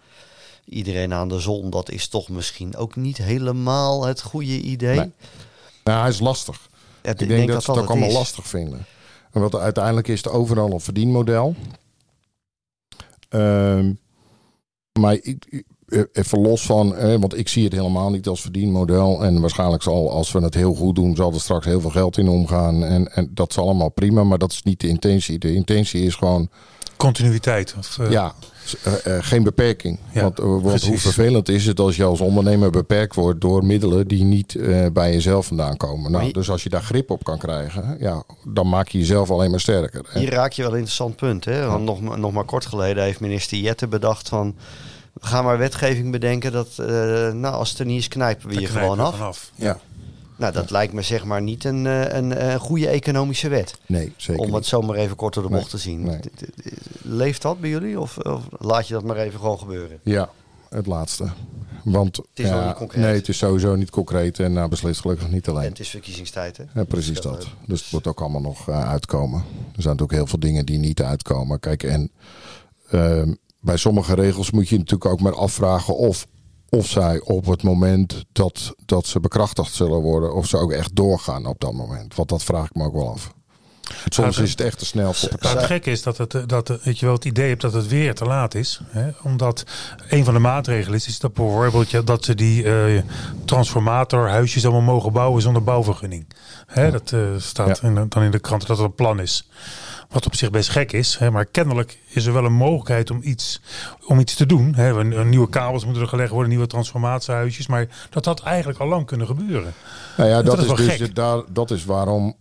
iedereen 0.64 1.12
aan 1.12 1.28
de 1.28 1.40
zon. 1.40 1.70
Dat 1.70 1.90
is 1.90 2.08
toch 2.08 2.28
misschien 2.28 2.76
ook 2.76 2.96
niet 2.96 3.16
helemaal 3.16 4.04
het 4.04 4.22
goede 4.22 4.60
idee. 4.60 4.96
Nee. 4.96 5.12
nou, 5.84 6.00
hij 6.00 6.08
is 6.08 6.20
lastig. 6.20 6.68
Ja, 7.02 7.10
Ik 7.10 7.28
denk, 7.28 7.48
dat, 7.48 7.64
ze 7.64 7.70
het 7.70 7.80
ook 7.80 7.88
allemaal 7.88 8.08
is. 8.08 8.14
lastig 8.14 8.46
vinden. 8.46 8.86
En 9.32 9.40
wat 9.40 9.54
uiteindelijk 9.54 10.08
is 10.08 10.22
het 10.22 10.32
overal 10.32 10.72
een 10.72 10.80
verdienmodel. 10.80 11.54
Ehm, 13.28 13.92
maar 15.00 15.14
ik, 15.14 15.64
even 16.12 16.40
los 16.40 16.62
van, 16.66 16.96
eh, 16.96 17.14
want 17.18 17.38
ik 17.38 17.48
zie 17.48 17.64
het 17.64 17.72
helemaal 17.72 18.10
niet 18.10 18.26
als 18.28 18.40
verdienmodel. 18.40 19.24
En 19.24 19.40
waarschijnlijk 19.40 19.82
zal, 19.82 20.10
als 20.10 20.32
we 20.32 20.40
het 20.40 20.54
heel 20.54 20.74
goed 20.74 20.94
doen, 20.94 21.16
zal 21.16 21.32
er 21.32 21.40
straks 21.40 21.64
heel 21.66 21.80
veel 21.80 21.90
geld 21.90 22.18
in 22.18 22.28
omgaan. 22.28 22.84
En, 22.84 23.12
en 23.12 23.30
dat 23.34 23.50
is 23.50 23.58
allemaal 23.58 23.88
prima, 23.88 24.24
maar 24.24 24.38
dat 24.38 24.52
is 24.52 24.62
niet 24.62 24.80
de 24.80 24.88
intentie. 24.88 25.38
De 25.38 25.54
intentie 25.54 26.02
is 26.02 26.14
gewoon, 26.14 26.48
continuïteit. 26.96 27.74
Of, 27.78 27.98
eh, 27.98 28.10
ja, 28.10 28.32
eh, 28.82 29.16
eh, 29.16 29.24
geen 29.24 29.42
beperking. 29.42 29.98
Ja, 30.12 30.22
want 30.22 30.38
eh, 30.38 30.44
want 30.62 30.84
hoe 30.84 30.98
vervelend 30.98 31.48
is 31.48 31.66
het 31.66 31.80
als 31.80 31.96
je 31.96 32.04
als 32.04 32.20
ondernemer 32.20 32.70
beperkt 32.70 33.14
wordt 33.14 33.40
door 33.40 33.64
middelen 33.64 34.08
die 34.08 34.24
niet 34.24 34.54
eh, 34.54 34.86
bij 34.92 35.12
jezelf 35.12 35.46
vandaan 35.46 35.76
komen. 35.76 36.10
Nou, 36.12 36.24
je- 36.24 36.32
dus 36.32 36.50
als 36.50 36.62
je 36.62 36.68
daar 36.68 36.82
grip 36.82 37.10
op 37.10 37.24
kan 37.24 37.38
krijgen, 37.38 37.96
ja, 38.00 38.22
dan 38.48 38.68
maak 38.68 38.88
je 38.88 38.98
jezelf 38.98 39.30
alleen 39.30 39.50
maar 39.50 39.60
sterker. 39.60 40.06
Hier 40.14 40.30
raak 40.30 40.52
je 40.52 40.62
wel 40.62 40.70
een 40.70 40.76
interessant 40.76 41.16
punt. 41.16 41.44
Hè? 41.44 41.66
Want 41.66 41.84
nog, 41.84 42.00
maar- 42.00 42.18
nog 42.18 42.32
maar 42.32 42.44
kort 42.44 42.66
geleden 42.66 43.02
heeft 43.04 43.20
minister 43.20 43.58
Jette 43.58 43.88
bedacht 43.88 44.28
van... 44.28 44.54
we 45.20 45.26
gaan 45.26 45.44
maar 45.44 45.58
wetgeving 45.58 46.10
bedenken 46.10 46.52
dat 46.52 46.68
eh, 46.78 46.86
nou, 47.32 47.54
als 47.54 47.70
het 47.70 47.78
er 47.78 47.86
niet 47.86 47.98
is 47.98 48.08
knijpen 48.08 48.48
we 48.48 48.54
je 48.54 48.66
knijpen 48.66 48.80
gewoon 48.82 49.00
af. 49.00 49.16
vanaf. 49.16 49.50
Ja, 49.54 49.78
Nou, 50.36 50.52
dat 50.52 50.70
lijkt 50.70 50.92
me 50.92 51.02
zeg 51.02 51.24
maar 51.24 51.42
niet 51.42 51.64
een, 51.64 51.86
eh, 51.86 52.00
een, 52.16 52.44
een 52.52 52.58
goede 52.60 52.88
economische 52.88 53.48
wet. 53.48 53.78
nee, 53.86 54.12
zeker 54.16 54.40
om 54.42 54.46
het 54.46 54.54
niet. 54.56 54.66
zo 54.66 54.80
maar 54.80 54.96
even 54.96 55.16
kort 55.16 55.34
door 55.34 55.42
de 55.42 55.48
Nee, 55.48 55.58
bocht 55.58 55.70
te 55.70 55.78
zien. 55.78 56.02
nee. 56.02 56.20
Leeft 57.02 57.42
dat 57.42 57.60
bij 57.60 57.70
jullie 57.70 58.00
of, 58.00 58.18
of 58.18 58.42
laat 58.58 58.88
je 58.88 58.94
dat 58.94 59.04
maar 59.04 59.16
even 59.16 59.40
gewoon 59.40 59.58
gebeuren? 59.58 59.98
Ja, 60.02 60.28
het 60.68 60.86
laatste. 60.86 61.24
Want 61.84 62.20
is 62.34 62.48
wel 62.50 62.58
ja, 62.58 62.66
niet 62.66 62.76
concreet. 62.76 63.02
nee, 63.04 63.14
het 63.14 63.28
is 63.28 63.38
sowieso 63.38 63.74
niet 63.76 63.90
concreet 63.90 64.38
en 64.38 64.52
nou, 64.52 64.68
beslist 64.68 65.00
gelukkig 65.00 65.28
niet 65.30 65.46
En 65.46 65.52
alleen. 65.52 65.68
het 65.68 65.78
is 65.80 65.88
verkiezingstijd 65.88 66.56
hè? 66.56 66.64
Ja, 66.74 66.84
precies 66.84 67.20
dat. 67.20 67.46
Dus 67.66 67.82
het 67.82 67.92
moet 67.92 68.06
ook 68.06 68.20
allemaal 68.20 68.40
nog 68.40 68.68
eh, 68.68 68.88
uitkomen. 68.88 69.38
Er 69.38 69.82
zijn 69.82 69.96
natuurlijk 69.96 70.12
heel 70.12 70.26
veel 70.26 70.38
dingen 70.38 70.66
die 70.66 70.78
niet 70.78 71.02
uitkomen. 71.02 71.60
Kijk, 71.60 71.82
en 71.82 72.10
ehm, 72.90 73.32
bij 73.66 73.76
sommige 73.76 74.14
regels 74.14 74.50
moet 74.50 74.68
je 74.68 74.76
natuurlijk 74.78 75.10
ook 75.10 75.20
maar 75.20 75.34
afvragen 75.34 75.96
of, 75.96 76.26
of 76.68 76.86
zij 76.86 77.20
op 77.20 77.46
het 77.46 77.62
moment 77.62 78.24
dat, 78.32 78.74
dat 78.84 79.06
ze 79.06 79.20
bekrachtigd 79.20 79.74
zullen 79.74 80.00
worden, 80.00 80.34
of 80.34 80.46
ze 80.46 80.56
ook 80.56 80.72
echt 80.72 80.96
doorgaan 80.96 81.46
op 81.46 81.60
dat 81.60 81.72
moment. 81.72 82.14
Want 82.14 82.28
dat 82.28 82.44
vraag 82.44 82.64
ik 82.66 82.74
me 82.74 82.84
ook 82.84 82.94
wel 82.94 83.10
af. 83.10 83.34
Soms 84.08 84.38
is 84.38 84.50
het 84.50 84.60
echt 84.60 84.78
te 84.78 84.84
snel 84.84 85.12
voor 85.12 85.28
het 85.38 85.64
gekke 85.64 85.90
is 85.90 86.02
dat, 86.02 86.18
het, 86.18 86.42
dat 86.46 86.68
weet 86.82 86.98
je 86.98 87.06
wel, 87.06 87.14
het 87.14 87.24
idee 87.24 87.48
hebt 87.48 87.60
dat 87.60 87.72
het 87.72 87.86
weer 87.86 88.14
te 88.14 88.24
laat 88.24 88.54
is. 88.54 88.80
Hè? 88.86 89.10
Omdat 89.22 89.64
een 90.08 90.24
van 90.24 90.34
de 90.34 90.40
maatregelen 90.40 90.98
is, 90.98 91.06
is 91.06 91.18
dat 91.18 91.32
bijvoorbeeld 91.34 92.06
dat 92.06 92.24
ze 92.24 92.34
die 92.34 92.64
eh, 92.64 93.02
transformatorhuisjes 93.44 94.64
allemaal 94.64 94.94
mogen 94.94 95.12
bouwen 95.12 95.42
zonder 95.42 95.62
bouwvergunning. 95.64 96.26
Hè? 96.66 96.90
Dat 96.90 97.12
eh, 97.12 97.20
staat 97.38 97.78
Ja. 97.82 97.88
in, 97.88 98.06
dan 98.08 98.22
in 98.22 98.30
de 98.30 98.38
krant 98.38 98.66
dat 98.66 98.76
het 98.76 98.86
een 98.86 98.94
plan 98.94 99.20
is. 99.20 99.48
Wat 100.08 100.26
op 100.26 100.34
zich 100.34 100.50
best 100.50 100.68
gek 100.68 100.92
is. 100.92 101.16
Hè? 101.18 101.30
Maar 101.30 101.44
kennelijk 101.46 101.98
is 102.08 102.26
er 102.26 102.32
wel 102.32 102.44
een 102.44 102.52
mogelijkheid 102.52 103.10
om 103.10 103.20
iets, 103.22 103.60
om 104.06 104.18
iets 104.18 104.34
te 104.34 104.46
doen. 104.46 104.74
Hè? 104.74 105.04
Nieuwe 105.24 105.48
kabels 105.48 105.84
moeten 105.84 106.02
er 106.02 106.08
gelegd 106.08 106.30
worden, 106.30 106.48
nieuwe 106.50 106.66
transformatiehuisjes. 106.66 107.66
Maar 107.66 107.88
dat 108.10 108.24
had 108.24 108.42
eigenlijk 108.42 108.78
al 108.78 108.88
lang 108.88 109.06
kunnen 109.06 109.26
gebeuren. 109.26 109.72
Nou 110.16 110.28
ja, 110.30 110.36
Dat 110.36 110.46
dat, 110.46 110.58
is 110.58 110.66
wel 110.66 110.76
dus 110.76 110.86
gek. 110.96 111.14
daar, 111.14 111.42
dat 111.52 111.70
is 111.70 111.84
waarom 111.84 112.36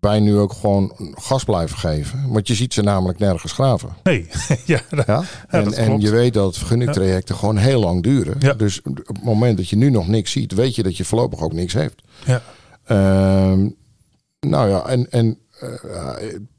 wij 0.00 0.20
nu 0.20 0.36
ook 0.36 0.52
gewoon 0.52 0.92
gas 1.14 1.44
blijven 1.44 1.78
geven. 1.78 2.28
Want 2.32 2.46
je 2.48 2.54
ziet 2.54 2.74
ze 2.74 2.82
namelijk 2.82 3.18
nergens 3.18 3.52
graven. 3.52 3.88
Nee, 4.02 4.28
ja, 4.64 4.80
dat- 4.90 5.06
Ja? 5.06 5.22
en, 5.48 5.72
en 5.72 6.00
je 6.00 6.10
weet 6.10 6.34
dat 6.34 6.56
vergunningtrajecten 6.58 7.34
gewoon 7.34 7.56
heel 7.56 7.80
lang 7.80 8.02
duren. 8.02 8.36
Ja. 8.38 8.52
Dus 8.52 8.82
op 8.82 8.96
het 9.06 9.22
moment 9.24 9.56
dat 9.56 9.68
je 9.68 9.76
nu 9.76 9.90
nog 9.90 10.08
niks 10.08 10.32
ziet, 10.32 10.52
weet 10.52 10.74
je 10.74 10.82
dat 10.82 10.96
je 10.96 11.04
voorlopig 11.04 11.40
ook 11.40 11.52
niks 11.52 11.72
heeft. 11.72 12.02
ja. 12.24 12.42
Ehm, 12.84 13.68
nou 14.40 14.68
ja, 14.68 14.86
en, 14.86 15.10
en 15.10 15.26
ja, 15.26 15.34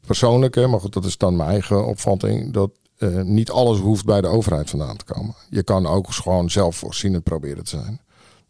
persoonlijk, 0.06 0.56
hè, 0.56 0.68
maar 0.68 0.80
goed, 0.80 0.94
dat 0.94 1.06
is 1.06 1.18
dan 1.18 1.36
mijn 1.36 1.50
eigen 1.50 1.86
opvatting, 1.86 2.54
dat 2.54 2.72
eh, 2.98 3.22
niet 3.22 3.51
alles 3.51 3.80
hoeft 3.80 4.06
bij 4.06 4.22
de 4.22 4.27
overheid 4.27 4.70
vandaan 4.70 4.98
te 4.98 5.06
komen. 5.06 5.36
Je 5.50 5.63
kan 5.63 5.88
ook 5.88 6.12
gewoon 6.12 6.50
zelfvoorzienend 6.50 7.24
proberen 7.24 7.63
te 7.63 7.70
zijn. 7.70 8.01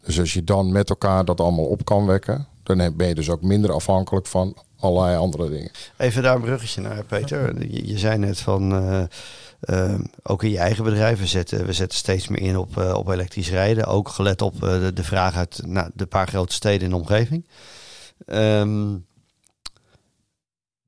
Dus 0.02 0.18
als 0.20 0.32
je 0.32 0.44
dan 0.44 0.72
met 0.72 0.90
elkaar 0.90 1.24
dat 1.24 1.40
allemaal 1.40 1.64
op 1.64 1.84
kan 1.84 2.06
wekken, 2.06 2.46
dan 2.62 2.96
ben 2.96 3.08
je 3.08 3.14
dus 3.14 3.30
ook 3.30 3.42
minder 3.42 3.72
afhankelijk 3.72 4.26
van 4.26 4.56
allerlei 4.78 5.16
andere 5.16 5.48
dingen. 5.48 5.70
Even 5.96 6.22
daar 6.22 6.34
een 6.34 6.40
bruggetje 6.40 6.80
naar, 6.80 7.04
Peter. 7.04 7.68
Je, 7.70 7.86
je 7.86 7.98
zei 7.98 8.18
net 8.18 8.38
van, 8.38 8.72
eh, 8.72 9.02
eh, 9.60 9.94
ook 10.22 10.42
in 10.42 10.50
je 10.50 10.58
eigen 10.58 10.84
bedrijf, 10.84 11.18
we 11.18 11.26
zetten, 11.26 11.66
we 11.66 11.72
zetten 11.72 11.98
steeds 11.98 12.28
meer 12.28 12.40
in 12.40 12.56
op, 12.56 12.78
eh, 12.78 12.94
op 12.94 13.08
elektrisch 13.08 13.50
rijden. 13.50 13.86
Ook 13.86 14.08
gelet 14.08 14.42
op 14.42 14.62
eh, 14.62 14.80
de, 14.80 14.92
de 14.92 15.04
vraag 15.04 15.36
uit 15.36 15.60
nou, 15.66 15.90
de 15.94 16.06
paar 16.06 16.28
grote 16.28 16.54
steden 16.54 16.82
in 16.82 16.90
de 16.90 16.96
omgeving. 16.96 17.46
Ehm, 18.26 18.96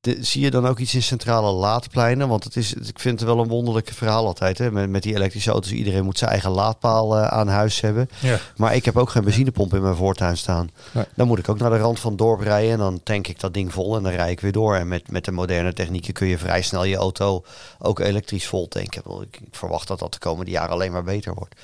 de, 0.01 0.25
zie 0.25 0.43
je 0.43 0.51
dan 0.51 0.67
ook 0.67 0.79
iets 0.79 0.95
in 0.95 1.03
centrale 1.03 1.53
laadpleinen? 1.53 2.29
Want 2.29 2.45
het 2.45 2.57
is, 2.57 2.75
ik 2.75 2.99
vind 2.99 3.21
het 3.21 3.29
wel 3.29 3.39
een 3.39 3.49
wonderlijk 3.49 3.89
verhaal 3.89 4.27
altijd. 4.27 4.59
Hè? 4.59 4.71
Met, 4.71 4.91
met 4.91 5.03
die 5.03 5.15
elektrische 5.15 5.51
auto's, 5.51 5.73
iedereen 5.73 6.05
moet 6.05 6.19
zijn 6.19 6.31
eigen 6.31 6.51
laadpaal 6.51 7.17
eh, 7.17 7.27
aan 7.27 7.49
huis 7.49 7.81
hebben. 7.81 8.09
ja. 8.21 8.39
Maar 8.57 8.75
ik 8.75 8.85
heb 8.85 8.97
ook 8.97 9.11
geen 9.11 9.25
benzinepomp 9.25 9.75
in 9.75 9.83
mijn 9.83 9.95
voortuin 9.95 10.37
staan. 10.37 10.71
Nee. 10.93 11.05
Dan 11.15 11.27
moet 11.27 11.39
ik 11.39 11.49
ook 11.49 11.59
naar 11.59 11.71
de 11.71 11.79
rand 11.79 12.01
van 12.01 12.11
het 12.11 12.19
dorp 12.19 12.41
rijden. 12.41 12.73
En 12.73 12.79
dan 12.79 13.01
tank 13.03 13.27
ik 13.27 13.41
dat 13.41 13.55
ding 13.55 13.73
vol 13.73 13.97
en 13.97 14.03
dan 14.03 14.13
rij 14.13 14.31
ik 14.31 14.41
weer 14.41 14.53
door. 14.53 14.77
En 14.77 14.89
met, 14.89 15.11
met 15.11 15.25
de 15.25 15.33
moderne 15.33 15.73
technieken 15.73 16.13
kun 16.13 16.27
je 16.27 16.39
vrij 16.39 16.63
snel 16.63 16.85
je 16.85 16.97
auto 16.97 17.45
ook 17.79 17.99
elektrisch 17.99 18.47
vol 18.47 18.69
tanken. 18.69 19.03
Ik, 19.21 19.41
ik 19.41 19.55
verwacht 19.55 19.89
dat 19.89 19.99
dat 19.99 20.13
de 20.13 20.19
komende 20.19 20.51
jaren 20.51 20.71
alleen 20.71 20.93
maar 20.93 21.05
beter 21.05 21.35
wordt. 21.35 21.55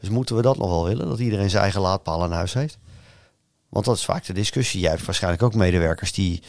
Dus 0.00 0.08
moeten 0.10 0.36
we 0.36 0.42
dat 0.42 0.58
nog 0.58 0.68
wel 0.68 0.84
willen? 0.84 1.08
Dat 1.08 1.18
iedereen 1.18 1.50
zijn 1.50 1.62
eigen 1.62 1.80
laadpaal 1.80 2.22
aan 2.22 2.32
huis 2.32 2.52
heeft? 2.54 2.78
Want 3.72 3.84
dat 3.84 3.96
is 3.96 4.04
vaak 4.04 4.26
de 4.26 4.32
discussie. 4.32 4.80
Jij 4.80 4.90
hebt 4.90 5.04
waarschijnlijk 5.04 5.42
ook 5.42 5.54
medewerkers 5.54 6.12
die, 6.12 6.42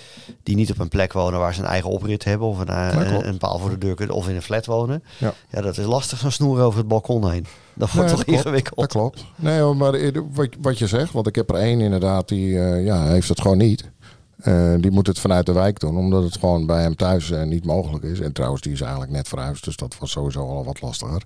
die 0.43 0.55
niet 0.55 0.71
op 0.71 0.79
een 0.79 0.87
plek 0.87 1.13
wonen 1.13 1.39
waar 1.39 1.53
ze 1.53 1.59
een 1.59 1.67
eigen 1.67 1.89
oprit 1.89 2.23
hebben. 2.23 2.47
Of 2.47 2.59
een, 2.59 2.67
eh, 2.67 2.89
een, 2.93 3.27
een 3.27 3.37
paal 3.37 3.59
voor 3.59 3.69
de 3.69 3.77
deur 3.77 3.95
kunnen. 3.95 4.15
Of 4.15 4.29
in 4.29 4.35
een 4.35 4.41
flat 4.41 4.65
wonen. 4.65 5.03
Ja. 5.17 5.33
ja, 5.49 5.61
dat 5.61 5.77
is 5.77 5.85
lastig 5.85 6.19
zo'n 6.19 6.31
snoer 6.31 6.61
over 6.61 6.79
het 6.79 6.87
balkon 6.87 7.31
heen. 7.31 7.45
Dat 7.73 7.91
wordt 7.91 8.07
Nee, 8.09 8.17
toch 8.17 8.35
ingewikkeld. 8.35 8.79
Dat 8.79 8.91
klopt. 8.91 9.25
Nee, 9.35 9.59
hoor, 9.59 9.77
maar 9.77 10.11
wat, 10.33 10.49
wat 10.61 10.77
je 10.77 10.87
zegt, 10.87 11.11
want 11.11 11.27
ik 11.27 11.35
heb 11.35 11.49
er 11.49 11.55
één 11.55 11.81
inderdaad 11.81 12.27
die 12.27 12.59
eh, 12.59 12.85
ja, 12.85 13.03
heeft 13.05 13.29
het 13.29 13.41
gewoon 13.41 13.57
niet. 13.57 13.91
Eh, 14.37 14.73
die 14.79 14.91
moet 14.91 15.07
het 15.07 15.19
vanuit 15.19 15.45
de 15.45 15.53
wijk 15.53 15.79
doen, 15.79 15.97
omdat 15.97 16.23
het 16.23 16.37
gewoon 16.37 16.65
bij 16.65 16.81
hem 16.81 16.95
thuis 16.95 17.31
niet 17.45 17.65
mogelijk 17.65 18.03
is. 18.03 18.19
En 18.19 18.33
trouwens, 18.33 18.61
die 18.61 18.73
is 18.73 18.81
eigenlijk 18.81 19.11
net 19.11 19.27
verhuisd, 19.27 19.63
dus 19.63 19.75
dat 19.75 19.95
was 19.99 20.11
sowieso 20.11 20.39
al 20.39 20.63
wat 20.65 20.81
lastiger. 20.81 21.23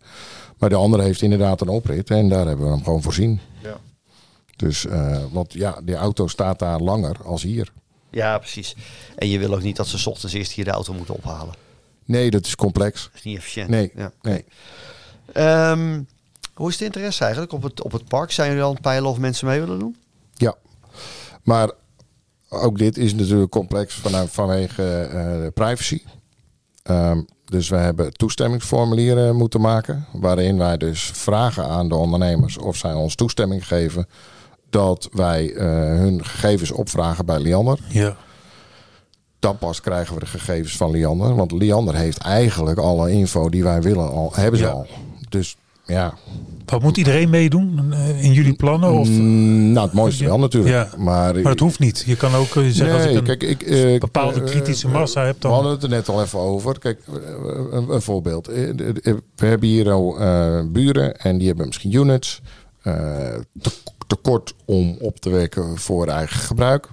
Maar 0.57 0.69
de 0.69 0.75
andere 0.75 1.03
heeft 1.03 1.21
inderdaad 1.21 1.61
een 1.61 1.69
oprit 1.69 2.09
en 2.09 2.29
daar 2.29 2.47
hebben 2.47 2.65
we 2.65 2.71
hem 2.71 2.83
gewoon 2.83 3.01
voorzien. 3.01 3.39
Dus, 4.57 4.85
eh, 4.85 5.23
want 5.31 5.53
ja, 5.53 5.79
die 5.83 5.95
auto 5.95 6.27
staat 6.27 6.59
daar 6.59 6.79
langer 6.79 7.15
als 7.23 7.43
hier. 7.43 7.71
Ja, 8.09 8.37
precies. 8.37 8.75
En 9.15 9.29
je 9.29 9.39
wil 9.39 9.53
ook 9.53 9.61
niet 9.61 9.75
dat 9.75 9.87
ze 9.87 9.97
's 9.97 10.05
ochtends 10.07 10.33
eerst 10.35 10.51
hier 10.51 10.65
de 10.65 10.71
auto 10.71 10.93
moeten 10.93 11.15
ophalen. 11.15 11.53
Nee, 12.05 12.29
dat 12.31 12.45
is 12.45 12.55
complex. 12.55 13.03
Dat 13.03 13.11
is 13.13 13.23
niet 13.23 13.37
efficiënt. 13.37 13.69
Nee, 13.69 13.91
Ja. 13.95 14.11
nee. 14.21 14.45
Ehm, 15.33 16.01
hoe 16.53 16.69
is 16.69 16.77
de 16.77 16.85
interesse 16.85 17.21
eigenlijk 17.23 17.53
op 17.53 17.63
het, 17.63 17.81
op 17.81 17.91
het 17.91 18.05
park? 18.07 18.31
Zijn 18.31 18.49
jullie 18.49 18.63
al 18.63 18.71
het 18.73 18.81
peilen 18.81 19.09
of 19.09 19.17
mensen 19.17 19.47
mee 19.47 19.59
willen 19.59 19.79
doen? 19.79 19.95
Ja, 20.33 20.55
maar 21.43 21.71
ook 22.49 22.77
dit 22.77 22.97
is 22.97 23.13
natuurlijk 23.13 23.51
complex 23.51 23.93
vanuit, 23.93 24.29
vanwege 24.29 24.83
eh, 25.01 25.47
privacy. 25.53 26.01
Ehm, 26.83 27.21
dus 27.45 27.69
we 27.69 27.75
hebben 27.75 28.13
toestemmingsformulieren 28.13 29.35
moeten 29.35 29.61
maken. 29.61 30.05
Waarin 30.13 30.57
wij 30.57 30.77
dus 30.77 31.01
vragen 31.01 31.65
aan 31.67 31.89
de 31.89 31.95
ondernemers 31.95 32.57
of 32.57 32.75
zij 32.75 32.93
ons 32.93 33.15
toestemming 33.15 33.67
geven. 33.67 34.07
Dat 34.69 35.09
wij 35.11 35.53
eh, 35.53 35.65
hun 35.97 36.25
gegevens 36.25 36.71
opvragen 36.71 37.25
bij 37.25 37.39
Liander. 37.39 37.79
Ja. 37.89 38.15
Dan 39.39 39.57
pas 39.57 39.81
krijgen 39.81 40.13
we 40.13 40.19
de 40.19 40.25
gegevens 40.25 40.77
van 40.77 40.91
Liander. 40.91 41.35
Want 41.35 41.51
Liander 41.51 41.95
heeft 41.95 42.17
eigenlijk 42.17 42.79
alle 42.79 43.11
info 43.11 43.49
die 43.49 43.63
wij 43.63 43.81
willen 43.81 44.09
al. 44.11 44.31
Hebben 44.35 44.59
ze 44.59 44.65
Ja. 44.65 44.71
al. 44.71 44.87
Dus 45.29 45.55
ja, 45.85 46.13
Wat 46.65 46.81
moet 46.81 46.97
iedereen 46.97 47.29
meedoen 47.29 47.93
eh, 47.93 48.23
in 48.23 48.33
jullie 48.33 48.53
plannen? 48.53 48.91
Of, 48.91 49.07
Mm, 49.07 49.71
nou 49.71 49.85
het 49.85 49.95
mooiste 49.95 50.25
wel 50.25 50.39
natuurlijk. 50.39 50.73
Ja. 50.73 50.97
Maar, 50.97 51.33
maar 51.33 51.43
dat 51.43 51.59
hoeft 51.59 51.79
niet. 51.79 52.03
Je 52.05 52.15
kan 52.15 52.33
ook 52.35 52.55
eh, 52.55 52.63
zeggen 52.69 52.95
als 52.97 53.05
ik 53.05 53.15
een 53.15 53.23
kijk, 53.23 53.43
ik, 53.43 53.99
bepaalde 53.99 54.43
kritische 54.43 54.87
massa 54.87 55.25
heb, 55.25 55.35
dan- 55.41 55.49
We 55.51 55.55
hadden 55.57 55.73
het 55.75 55.83
er 55.83 55.89
net 55.89 56.09
al 56.09 56.21
even 56.21 56.39
over. 56.39 56.79
Kijk, 56.79 57.01
een, 57.71 57.89
een 57.89 58.01
voorbeeld. 58.01 58.47
We 58.47 59.21
hebben 59.35 59.67
hier 59.69 59.91
al 59.91 60.15
buren 60.71 61.17
en 61.19 61.37
die 61.37 61.47
hebben 61.47 61.65
misschien 61.65 61.93
units. 61.95 62.41
te, 62.83 63.71
tekort 64.07 64.53
om 64.65 64.97
op 64.99 65.19
te 65.19 65.29
wekken 65.29 65.77
voor 65.77 66.07
eigen 66.07 66.39
gebruik. 66.39 66.87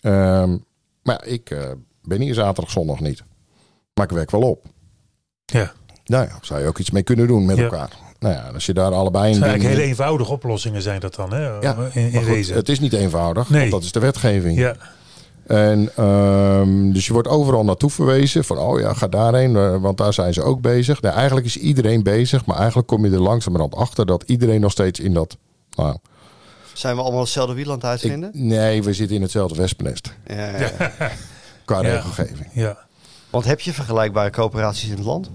Ehm, 0.00 0.56
maar 1.02 1.26
ik 1.26 1.50
eh, 1.50 1.58
ben 2.02 2.20
hier 2.20 2.34
zaterdag, 2.34 2.70
zondag 2.72 3.00
niet. 3.00 3.22
Maar 3.94 4.04
ik 4.04 4.10
werk 4.16 4.30
wel 4.30 4.42
op. 4.42 4.66
ja. 5.44 5.72
Nou 6.04 6.26
ja, 6.26 6.38
zou 6.40 6.60
je 6.60 6.66
ook 6.66 6.78
iets 6.78 6.90
mee 6.90 7.02
kunnen 7.02 7.26
doen 7.26 7.44
met 7.44 7.56
Ja. 7.56 7.62
elkaar. 7.62 7.90
Nou 8.18 8.34
ja, 8.34 8.50
als 8.54 8.66
je 8.66 8.74
daar 8.74 8.92
allebei 8.92 9.24
Het 9.24 9.32
in 9.32 9.38
zijn 9.38 9.50
eigenlijk 9.50 9.78
hele 9.78 9.88
eenvoudige 9.90 10.32
oplossingen 10.32 10.82
zijn 10.82 11.00
dat 11.00 11.14
dan, 11.14 11.32
hè? 11.32 11.48
Ja, 11.58 11.76
in, 11.92 12.10
in 12.12 12.12
goed, 12.18 12.24
wezen. 12.24 12.54
het 12.56 12.68
is 12.68 12.80
niet 12.80 12.92
eenvoudig, 12.92 13.50
Nee. 13.50 13.60
want 13.60 13.72
dat 13.72 13.82
is 13.82 13.92
de 13.92 14.00
wetgeving. 14.00 14.58
Ja, 14.58 14.76
En 15.46 15.90
ehm, 15.96 16.92
dus 16.92 17.06
je 17.06 17.12
wordt 17.12 17.28
overal 17.28 17.64
naartoe 17.64 17.90
verwezen 17.90 18.44
van, 18.44 18.58
oh 18.58 18.80
ja, 18.80 18.92
ga 18.94 19.08
daarheen, 19.08 19.56
eh, 19.56 19.76
want 19.82 19.98
daar 19.98 20.12
zijn 20.12 20.34
ze 20.34 20.42
ook 20.42 20.60
bezig. 20.60 21.00
Nou, 21.02 21.14
eigenlijk 21.14 21.46
is 21.46 21.56
iedereen 21.56 22.02
bezig, 22.02 22.46
maar 22.46 22.56
eigenlijk 22.56 22.88
kom 22.88 23.04
je 23.04 23.10
er 23.12 23.20
langzamerhand 23.22 23.74
achter 23.74 24.06
dat 24.06 24.22
iedereen 24.26 24.60
nog 24.60 24.70
steeds 24.72 25.00
in 25.00 25.14
dat. 25.14 25.36
Nou, 25.76 25.96
Zijn 26.72 26.96
we 26.96 27.02
allemaal 27.02 27.20
hetzelfde 27.20 27.54
wiel 27.54 27.66
aan 27.66 27.72
het 27.74 27.82
ik, 27.82 27.88
uitvinden? 27.90 28.30
nee, 28.34 28.82
we 28.82 28.92
zitten 28.92 29.16
in 29.16 29.22
hetzelfde 29.22 29.56
wespennest 29.56 30.14
Ja, 30.26 30.58
ja. 30.58 30.70
qua 31.64 31.80
Ja. 31.82 31.94
regelgeving. 31.94 32.48
ja. 32.52 32.78
Want 33.30 33.44
heb 33.44 33.60
je 33.60 33.72
vergelijkbare 33.72 34.30
coöperaties 34.30 34.88
in 34.90 34.96
het 34.96 35.04
land? 35.04 35.30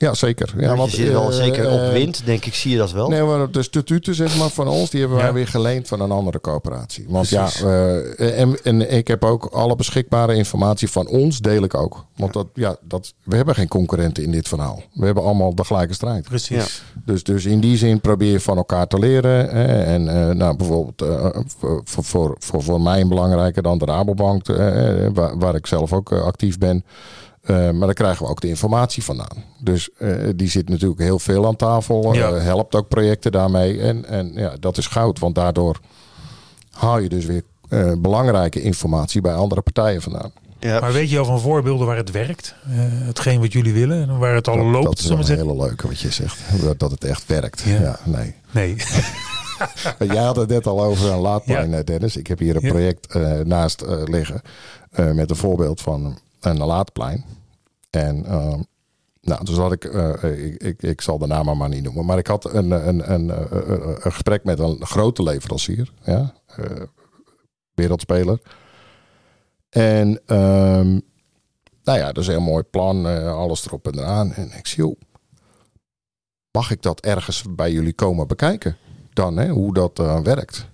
Ja, 0.00 0.14
zeker. 0.14 0.52
Ja, 0.56 0.76
want, 0.76 0.90
je 0.90 0.96
zit 0.96 1.12
wel 1.12 1.30
eh, 1.30 1.36
zeker 1.36 1.70
op 1.70 1.80
eh, 1.80 1.92
wind, 1.92 2.22
denk 2.24 2.44
ik, 2.44 2.54
zie 2.54 2.70
je 2.70 2.76
dat 2.76 2.92
wel. 2.92 3.08
Nee, 3.08 3.22
maar 3.22 3.50
de 3.50 3.62
statuten 3.62 4.14
zeg 4.14 4.38
maar, 4.38 4.48
van 4.48 4.68
ons, 4.68 4.90
die 4.90 5.00
hebben 5.00 5.18
wij 5.18 5.32
weer 5.32 5.48
geleend 5.48 5.88
van 5.88 6.00
een 6.00 6.10
andere 6.10 6.40
coöperatie. 6.40 7.04
Want 7.08 7.28
Precies. 7.28 7.58
ja, 7.58 7.66
eh, 7.68 8.40
en, 8.40 8.64
en 8.64 8.92
ik 8.92 9.08
heb 9.08 9.24
ook 9.24 9.44
alle 9.44 9.76
beschikbare 9.76 10.34
informatie 10.34 10.90
van 10.90 11.06
ons, 11.06 11.38
deel 11.38 11.62
ik 11.62 11.74
ook. 11.74 12.04
Want 12.16 12.32
dat, 12.32 12.46
ja, 12.54 12.76
dat, 12.82 13.14
we 13.22 13.36
hebben 13.36 13.54
geen 13.54 13.68
concurrenten 13.68 14.22
in 14.22 14.30
dit 14.30 14.48
verhaal. 14.48 14.82
We 14.92 15.04
hebben 15.04 15.24
allemaal 15.24 15.54
de 15.54 15.64
gelijke 15.64 15.94
strijd. 15.94 16.24
Precies. 16.24 16.82
Dus, 17.04 17.22
dus 17.22 17.44
in 17.44 17.60
die 17.60 17.76
zin 17.76 18.00
probeer 18.00 18.32
je 18.32 18.40
van 18.40 18.56
elkaar 18.56 18.86
te 18.86 18.98
leren. 18.98 19.48
Hè. 19.48 19.82
En 19.82 20.08
eh, 20.08 20.34
nou, 20.34 20.56
bijvoorbeeld 20.56 21.04
voor, 21.54 21.82
voor, 21.84 22.36
voor, 22.38 22.62
voor 22.62 22.80
mij 22.80 23.00
een 23.00 23.08
belangrijke 23.08 23.62
dan 23.62 23.78
de 23.78 23.84
Rabobank, 23.84 24.48
eh, 24.48 24.56
waar, 25.12 25.38
waar 25.38 25.54
ik 25.54 25.66
zelf 25.66 25.92
ook 25.92 26.12
actief 26.12 26.58
ben. 26.58 26.84
Eh, 27.50 27.70
maar 27.70 27.86
daar 27.86 27.94
krijgen 27.94 28.24
we 28.24 28.30
ook 28.30 28.40
de 28.40 28.48
informatie 28.48 29.02
vandaan. 29.04 29.44
Dus 29.58 29.88
eh, 29.98 30.14
die 30.36 30.48
zit 30.48 30.68
natuurlijk 30.68 31.00
heel 31.00 31.18
veel 31.18 31.46
aan 31.46 31.56
tafel. 31.56 32.14
Ja. 32.14 32.30
eh, 32.30 32.42
helpt 32.42 32.74
ook 32.74 32.88
projecten 32.88 33.32
daarmee. 33.32 33.80
En, 33.80 34.04
en 34.04 34.32
ja, 34.34 34.56
dat 34.60 34.76
is 34.78 34.86
goud, 34.86 35.18
want 35.18 35.34
daardoor 35.34 35.80
haal 36.70 36.98
je 36.98 37.08
dus 37.08 37.24
weer 37.24 37.42
eh, 37.68 37.92
belangrijke 37.98 38.62
informatie 38.62 39.20
bij 39.20 39.34
andere 39.34 39.60
partijen 39.60 40.02
vandaan. 40.02 40.32
Ja, 40.58 40.80
Maar 40.80 40.92
weet 40.92 41.10
je 41.10 41.18
al 41.18 41.24
van 41.24 41.40
voorbeelden 41.40 41.86
waar 41.86 41.96
het 41.96 42.10
werkt? 42.10 42.54
Eh, 42.64 42.70
hetgeen 42.80 43.40
wat 43.40 43.52
jullie 43.52 43.72
willen 43.72 44.08
en 44.08 44.18
waar 44.18 44.34
het 44.34 44.48
al 44.48 44.56
dat, 44.56 44.64
loopt? 44.66 44.84
dat 44.84 44.98
is 44.98 45.08
een 45.08 45.24
zeggen? 45.24 45.46
hele 45.46 45.62
leuke 45.62 45.86
wat 45.86 46.00
je 46.00 46.10
zegt. 46.10 46.38
Dat, 46.78 46.90
het 46.90 47.04
echt 47.04 47.26
werkt. 47.26 47.60
Ja. 47.60 47.80
Ja, 47.80 47.98
nee. 48.04 48.34
Nee. 48.50 48.76
Jij 50.14 50.22
had 50.22 50.36
het 50.36 50.48
net 50.48 50.66
al 50.66 50.82
over 50.82 51.10
een 51.10 51.18
laadplein, 51.18 51.70
Ja. 51.70 51.82
Dennis. 51.82 52.16
Ik 52.16 52.26
heb 52.26 52.38
hier 52.38 52.56
een 52.56 52.62
Ja. 52.62 52.68
project 52.70 53.06
eh, 53.06 53.32
naast 53.44 53.84
liggen 54.04 54.42
eh, 54.90 55.10
met 55.12 55.30
een 55.30 55.36
voorbeeld 55.36 55.80
van 55.80 56.18
een 56.40 56.58
laadplein. 56.58 57.24
En 57.90 58.24
ehm, 58.24 58.60
nou, 59.20 59.44
dus 59.44 59.56
had 59.56 59.72
ik, 59.72 59.84
eh, 59.84 60.44
ik, 60.44 60.62
ik, 60.62 60.82
ik 60.82 61.00
zal 61.00 61.18
de 61.18 61.26
naam 61.26 61.56
maar 61.56 61.68
niet 61.68 61.82
noemen, 61.82 62.04
maar 62.04 62.18
ik 62.18 62.26
had 62.26 62.54
een, 62.54 62.70
een, 62.70 63.12
een, 63.12 63.30
eh, 63.30 63.46
een, 63.50 63.88
een 63.88 64.12
gesprek 64.12 64.44
met 64.44 64.58
een 64.58 64.86
grote 64.86 65.22
leverancier, 65.22 65.92
ja, 66.04 66.34
eh, 66.46 66.82
wereldspeler. 67.74 68.40
En 69.70 70.20
ehm, 70.26 70.98
nou 71.84 71.98
ja, 71.98 72.06
dat 72.06 72.18
is 72.18 72.26
een 72.26 72.32
heel 72.32 72.42
mooi 72.42 72.62
plan, 72.62 73.06
eh, 73.06 73.34
alles 73.34 73.66
erop 73.66 73.86
en 73.86 73.98
eraan. 73.98 74.32
En 74.32 74.52
ik 74.52 74.66
zie, 74.66 74.78
joh, 74.78 75.00
mag 76.50 76.70
ik 76.70 76.82
dat 76.82 77.00
ergens 77.00 77.44
bij 77.50 77.72
jullie 77.72 77.92
komen 77.92 78.26
bekijken? 78.26 78.76
Dan, 79.12 79.36
hè, 79.36 79.48
hoe 79.48 79.74
dat 79.74 79.98
eh, 79.98 80.20
werkt. 80.20 80.68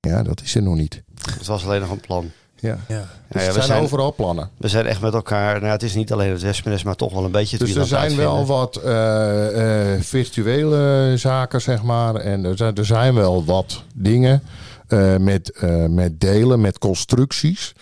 Ja, 0.00 0.22
dat 0.22 0.40
is 0.40 0.54
er 0.54 0.62
nog 0.62 0.74
niet. 0.74 1.02
het 1.30 1.46
was 1.46 1.64
alleen 1.64 1.80
nog 1.80 1.90
een 1.90 2.00
plan. 2.00 2.30
Ja. 2.66 2.78
Ja. 2.88 3.04
Dus 3.28 3.42
ja, 3.42 3.48
er 3.48 3.54
we, 3.54 3.60
zijn, 3.60 3.64
zijn, 3.64 3.82
overal 3.82 4.14
plannen. 4.14 4.50
we 4.56 4.68
zijn 4.68 4.86
echt 4.86 5.00
met 5.00 5.14
elkaar. 5.14 5.60
Nou, 5.60 5.72
het 5.72 5.82
is 5.82 5.94
niet 5.94 6.12
alleen 6.12 6.30
het 6.30 6.42
wespennest, 6.42 6.84
maar 6.84 6.94
toch 6.94 7.12
wel 7.12 7.24
een 7.24 7.30
beetje 7.30 7.56
het 7.56 7.66
Dus 7.66 7.76
er 7.76 7.86
zijn 7.86 8.16
wel 8.16 8.46
wat 8.46 8.76
eh, 8.76 9.94
eh, 9.94 10.00
virtuele 10.00 11.12
zaken, 11.16 11.60
zeg 11.60 11.82
maar. 11.82 12.14
En 12.14 12.44
er 12.44 12.56
zijn, 12.56 12.74
er 12.74 12.86
zijn 12.86 13.14
wel 13.14 13.44
wat 13.44 13.82
dingen 13.94 14.42
eh, 14.86 15.16
met, 15.16 15.50
eh, 15.50 15.86
met 15.86 16.20
delen, 16.20 16.60
met 16.60 16.78
constructies. 16.78 17.74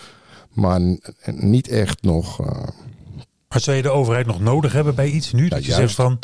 Maar 0.53 0.81
niet 1.25 1.69
echt 1.69 2.03
nog. 2.03 2.41
Maar 3.55 3.63
zou 3.63 3.77
je 3.77 3.83
de 3.83 3.91
overheid 3.91 4.27
nog 4.27 4.41
nodig 4.41 4.73
hebben 4.73 4.95
bij 4.95 5.09
iets 5.09 5.33
nu? 5.33 5.49
Dat 5.49 5.65
je 5.65 5.71
juist. 5.71 5.81
zegt 5.81 5.95
van, 5.95 6.19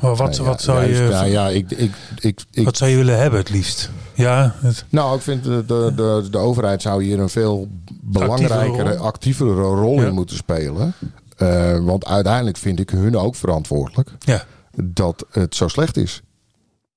wat, 0.00 0.18
nou 0.18 0.32
ja, 0.32 0.42
wat, 0.42 0.62
zou 0.62 0.78
juist, 0.84 1.00
je, 1.00 1.08
Nou 1.08 1.26
ja, 1.26 1.48
ik, 1.48 1.70
ik, 1.70 1.92
ik, 2.18 2.40
ik, 2.50 2.64
wat 2.64 2.76
zou 2.76 2.90
je 2.90 2.96
willen 2.96 3.18
hebben 3.18 3.38
het 3.40 3.50
liefst? 3.50 3.90
Ja, 4.14 4.54
het, 4.58 4.84
nou, 4.88 5.16
ik 5.16 5.22
vind 5.22 5.44
de, 5.44 5.64
de, 5.66 5.92
de, 5.96 6.28
de 6.30 6.38
overheid 6.38 6.82
zou 6.82 7.04
hier 7.04 7.18
een 7.18 7.28
veel 7.28 7.68
belangrijkere, 8.02 8.94
rol. 8.96 9.04
actievere 9.06 9.52
rol 9.52 10.00
Ja. 10.00 10.06
in 10.06 10.14
moeten 10.14 10.36
spelen. 10.36 10.94
Eh, 11.36 11.78
want 11.84 12.06
uiteindelijk 12.06 12.56
vind 12.56 12.80
ik 12.80 12.90
hun 12.90 13.16
ook 13.16 13.34
verantwoordelijk 13.34 14.10
ja, 14.18 14.44
dat 14.82 15.26
het 15.30 15.54
zo 15.54 15.68
slecht 15.68 15.96
is. 15.96 16.22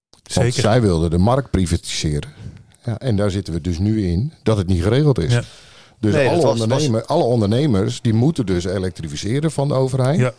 Want 0.09 0.23
zeker. 0.53 0.61
zij 0.61 0.81
wilden 0.81 1.09
de 1.09 1.17
markt 1.17 1.49
privatiseren. 1.51 2.29
Ja, 2.85 2.97
en 2.97 3.15
daar 3.15 3.31
zitten 3.31 3.53
we 3.53 3.61
dus 3.61 3.77
nu 3.79 4.07
in 4.07 4.33
dat 4.43 4.57
het 4.57 4.67
niet 4.67 4.83
geregeld 4.83 5.19
is. 5.19 5.33
Ja. 5.33 5.43
Dus 5.99 6.13
Nee, 6.13 6.27
alle, 6.29 6.41
was- 6.41 6.61
ondernemer, 6.61 7.05
alle 7.05 7.23
ondernemers 7.23 8.01
die 8.01 8.13
moeten 8.13 8.45
dus 8.45 8.63
elektrificeren 8.65 9.51
van 9.51 9.67
de 9.67 9.73
overheid. 9.73 10.19
Ja, 10.19 10.31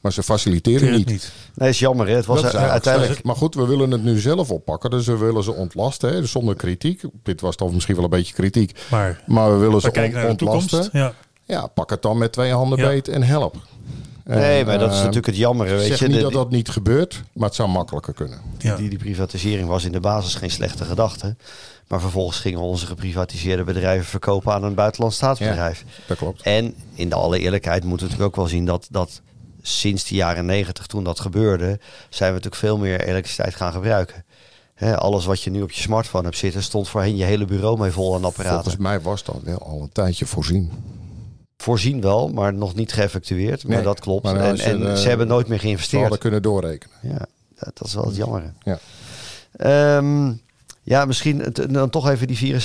Maar 0.00 0.12
ze 0.12 0.22
faciliteren 0.22 0.92
niet. 0.92 1.06
niet. 1.08 1.32
Nee, 1.54 1.68
is 1.68 1.78
jammer. 1.78 2.08
Hè? 2.08 2.14
Het 2.14 2.26
was 2.26 2.44
uiteindelijk. 2.54 3.22
Maar 3.22 3.36
goed, 3.36 3.54
we 3.54 3.66
willen 3.66 3.90
het 3.90 4.02
nu 4.04 4.18
zelf 4.18 4.50
oppakken. 4.50 4.90
Dus 4.90 5.06
we 5.06 5.16
willen 5.16 5.42
ze 5.42 5.52
ontlasten. 5.52 6.12
Hè, 6.12 6.20
dus 6.20 6.30
zonder 6.30 6.54
kritiek. 6.56 7.02
Dit 7.22 7.40
was 7.40 7.56
dan 7.56 7.74
misschien 7.74 7.94
wel 7.94 8.04
een 8.04 8.10
beetje 8.10 8.34
kritiek. 8.34 8.78
Maar 8.90 9.22
Maar 9.26 9.52
we 9.52 9.56
willen 9.58 9.80
ze 9.80 9.90
on- 9.92 10.28
ontlasten. 10.28 10.68
toekomst. 10.70 10.88
Ja, 10.92 11.12
Ja, 11.44 11.66
pak 11.66 11.90
het 11.90 12.02
dan 12.02 12.18
met 12.18 12.32
twee 12.32 12.52
handen 12.52 12.78
Ja. 12.78 12.88
beet 12.88 13.08
en 13.08 13.22
help. 13.22 13.56
Nee, 14.24 14.60
En, 14.60 14.66
maar 14.66 14.78
dat 14.78 14.88
is 14.90 14.94
eh, 14.96 15.00
natuurlijk 15.00 15.26
het 15.26 15.36
jammer. 15.36 15.66
Ik 15.66 15.76
Weet 15.78 15.86
zeg 15.86 15.98
je, 15.98 16.06
niet 16.06 16.16
De- 16.16 16.22
dat 16.22 16.32
dat 16.32 16.50
niet 16.50 16.68
gebeurt, 16.68 17.22
maar 17.32 17.46
het 17.46 17.54
zou 17.56 17.68
makkelijker 17.68 18.12
kunnen. 18.14 18.38
ja. 18.58 18.76
die, 18.76 18.88
die 18.88 18.98
privatisering 18.98 19.68
was 19.68 19.84
in 19.84 19.92
de 19.92 20.00
basis 20.00 20.34
geen 20.34 20.50
slechte 20.50 20.84
gedachte. 20.84 21.36
Maar 21.88 22.00
vervolgens 22.00 22.38
gingen 22.40 22.60
onze 22.60 22.86
geprivatiseerde 22.86 23.64
bedrijven 23.64 24.06
verkopen 24.06 24.52
aan 24.52 24.62
een 24.64 24.74
buitenlands 24.74 25.16
staatsbedrijf. 25.16 25.84
Dat 26.06 26.16
klopt. 26.16 26.42
En 26.42 26.74
in 26.94 27.08
de 27.08 27.14
alle 27.14 27.38
eerlijkheid 27.38 27.84
moeten 27.84 28.06
we 28.06 28.12
natuurlijk 28.12 28.36
ook 28.38 28.44
wel 28.44 28.54
zien 28.56 28.64
dat, 28.64 28.86
dat 28.90 29.20
sinds 29.62 30.04
de 30.04 30.14
jaren 30.14 30.46
negentig, 30.46 30.86
toen 30.86 31.04
dat 31.04 31.20
gebeurde, 31.20 31.66
zijn 32.08 32.28
we 32.28 32.34
natuurlijk 32.34 32.54
veel 32.62 32.78
meer 32.78 33.00
elektriciteit 33.00 33.54
gaan 33.54 33.72
gebruiken. 33.72 34.24
Alles 34.94 35.24
wat 35.24 35.42
je 35.42 35.50
nu 35.50 35.62
op 35.62 35.70
je 35.70 35.80
smartphone 35.80 36.24
hebt 36.24 36.36
zitten, 36.36 36.62
stond 36.62 36.88
voorheen 36.88 37.16
je 37.16 37.24
hele 37.24 37.44
bureau 37.44 37.78
mee 37.78 37.90
vol 37.90 38.14
aan 38.14 38.24
apparaten. 38.24 38.54
Volgens 38.62 38.82
mij 38.82 39.00
was 39.00 39.24
dat 39.24 39.36
wel 39.42 39.58
al 39.58 39.80
een 39.82 39.92
tijdje 39.92 40.26
voorzien. 40.26 40.70
Voorzien 41.56 42.00
wel, 42.00 42.28
maar 42.28 42.54
nog 42.54 42.74
niet 42.74 42.92
geëffectueerd. 42.92 43.64
Maar 43.64 43.74
Nee, 43.76 43.84
dat 43.84 44.00
klopt. 44.00 44.22
maar 44.24 44.36
en 44.36 44.58
en 44.58 44.86
eh, 44.90 44.94
ze 44.94 45.08
hebben 45.08 45.26
nooit 45.26 45.48
meer 45.48 45.58
Ze 45.58 45.64
geïnvesteerd. 45.64 46.00
hadden 46.02 46.18
kunnen 46.20 46.42
doorrekenen. 46.42 46.96
Ja, 47.02 47.26
dat 47.54 47.78
dat 47.78 47.86
is 47.86 47.94
wel 47.94 48.04
het 48.06 48.16
jammer. 48.16 48.52
Ja. 48.62 48.78
Ehm, 49.52 50.32
ja, 50.88 51.04
misschien 51.04 51.54
dan 51.70 51.90
toch 51.90 52.08
even 52.08 52.26
die 52.26 52.62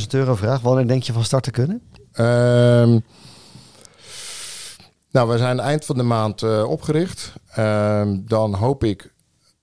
64.000 0.00 0.06
euro 0.10 0.34
vraag. 0.34 0.60
Wanneer 0.60 0.88
denk 0.88 1.02
je 1.02 1.12
van 1.12 1.24
start 1.24 1.42
te 1.42 1.50
kunnen? 1.50 1.82
Ehm, 2.12 2.98
nou, 5.10 5.28
we 5.28 5.38
zijn 5.38 5.60
eind 5.60 5.84
van 5.84 5.96
de 5.96 6.02
maand 6.02 6.42
eh, 6.42 6.68
opgericht. 6.68 7.32
Ehm, 7.48 8.18
dan 8.24 8.54
hoop 8.54 8.84
ik, 8.84 9.12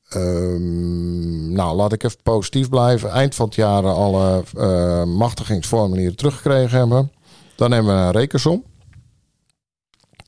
ehm, 0.10 1.52
nou 1.52 1.76
laat 1.76 1.94
ik 1.94 2.04
even 2.04 2.18
positief 2.24 2.70
blijven, 2.70 3.12
eind 3.12 3.36
van 3.36 3.46
het 3.46 3.56
jaar 3.56 3.86
alle 3.86 4.44
eh, 4.58 5.04
machtigingsformulieren 5.04 6.16
teruggekregen 6.16 6.78
hebben. 6.78 7.12
Dan 7.56 7.72
hebben 7.72 7.96
we 7.96 8.02
een 8.02 8.12
rekensom. 8.12 8.64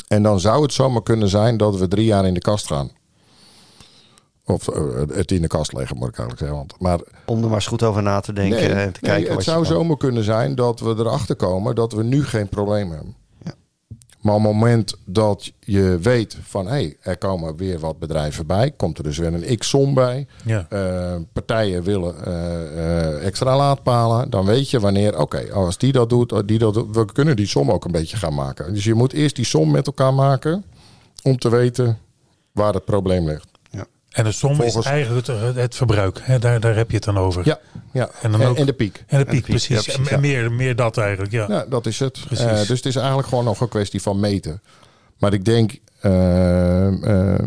En 0.07 0.23
dan 0.23 0.39
zou 0.39 0.61
het 0.61 0.73
zomaar 0.73 1.03
kunnen 1.03 1.29
zijn 1.29 1.57
dat 1.57 1.77
we 1.77 1.87
drie 1.87 2.05
jaar 2.05 2.25
in 2.25 2.33
de 2.33 2.39
kast 2.39 2.67
gaan. 2.67 2.91
Of 4.45 4.67
eh, 4.67 4.83
het 5.13 5.31
in 5.31 5.41
de 5.41 5.47
kast 5.47 5.73
leggen, 5.73 5.97
moet 5.97 6.07
ik 6.07 6.17
eigenlijk 6.17 6.39
zeggen. 6.39 6.57
Want, 6.57 6.81
maar 6.81 6.99
Om 7.25 7.37
er 7.41 7.45
maar 7.45 7.53
eens 7.53 7.67
goed 7.67 7.83
over 7.83 8.03
na 8.03 8.19
te 8.19 8.33
denken 8.33 8.59
Nee, 8.59 8.69
en 8.69 8.93
te 8.93 8.99
nee, 9.01 9.11
kijken 9.11 9.33
het 9.33 9.43
zou 9.43 9.63
kan. 9.63 9.73
zomaar 9.73 9.97
kunnen 9.97 10.23
zijn 10.23 10.55
dat 10.55 10.79
we 10.79 10.89
erachter 10.97 11.35
komen 11.35 11.75
dat 11.75 11.93
we 11.93 12.03
nu 12.03 12.25
geen 12.25 12.49
probleem 12.49 12.91
hebben. 12.91 13.15
Ja. 13.43 13.53
Maar 14.21 14.35
op 14.35 14.43
het 14.43 14.51
moment 14.51 14.95
dat 15.05 15.51
je 15.59 15.97
weet 16.01 16.37
van 16.41 16.65
hé, 16.65 16.71
hey, 16.71 16.97
er 17.01 17.17
komen 17.17 17.57
weer 17.57 17.79
wat 17.79 17.99
bedrijven 17.99 18.47
bij, 18.47 18.71
komt 18.71 18.97
er 18.97 19.03
dus 19.03 19.17
weer 19.17 19.33
een 19.33 19.57
x-som 19.57 19.93
bij. 19.93 20.27
Ja. 20.43 20.65
Eh, 20.69 21.15
partijen 21.33 21.83
willen 21.83 22.25
eh, 22.25 23.11
eh, 23.11 23.25
extra 23.25 23.57
laadpalen. 23.57 24.29
Dan 24.29 24.45
weet 24.45 24.69
je 24.69 24.79
wanneer, 24.79 25.19
oké, 25.19 25.53
als 25.53 25.77
die 25.77 25.91
dat 25.91 26.09
doet, 26.09 26.47
die 26.47 26.59
dat 26.59 26.73
doet, 26.73 26.95
we 26.95 27.05
kunnen 27.05 27.35
die 27.35 27.47
som 27.47 27.71
ook 27.71 27.85
een 27.85 27.91
beetje 27.91 28.17
gaan 28.17 28.33
maken. 28.35 28.73
Dus 28.73 28.83
je 28.83 28.93
moet 28.93 29.13
eerst 29.13 29.35
die 29.35 29.45
som 29.45 29.71
met 29.71 29.87
elkaar 29.87 30.13
maken 30.13 30.63
om 31.23 31.37
te 31.37 31.49
weten 31.49 31.97
waar 32.51 32.73
het 32.73 32.85
probleem 32.85 33.25
ligt. 33.25 33.53
En 34.15 34.23
de 34.23 34.31
som 34.31 34.55
Volgens- 34.55 34.75
is 34.75 34.85
eigenlijk 34.91 35.27
het, 35.27 35.55
het 35.55 35.75
verbruik. 35.75 36.19
Hè? 36.23 36.39
Daar, 36.39 36.59
daar 36.59 36.75
heb 36.75 36.89
je 36.89 36.95
het 36.95 37.05
dan 37.05 37.17
over. 37.17 37.41
Ja, 37.45 37.59
ja. 37.93 38.09
En 38.21 38.33
En, 38.33 38.39
dan 38.39 38.49
ook- 38.49 38.57
en 38.57 38.65
de 38.65 38.73
piek. 38.73 39.03
En 39.07 39.17
de 39.19 39.25
de 39.25 39.31
piek, 39.31 39.39
piek, 39.41 39.49
precies. 39.49 39.67
ja, 39.75 39.81
precies, 39.81 40.07
en 40.07 40.15
ja. 40.15 40.19
meer, 40.19 40.51
meer 40.51 40.75
dat 40.75 40.97
eigenlijk, 40.97 41.31
ja. 41.31 41.45
Ja, 41.49 41.65
dat 41.69 41.85
is 41.85 41.99
het. 41.99 42.19
Eh, 42.29 42.55
dus 42.55 42.67
het 42.69 42.85
is 42.85 42.95
eigenlijk 42.95 43.27
gewoon 43.27 43.43
nog 43.43 43.59
een 43.61 43.69
kwestie 43.69 44.01
van 44.01 44.19
meten. 44.19 44.61
Maar 45.17 45.33
ik 45.33 45.45
denk 45.45 45.77
eh, 45.99 47.33
eh, 47.33 47.39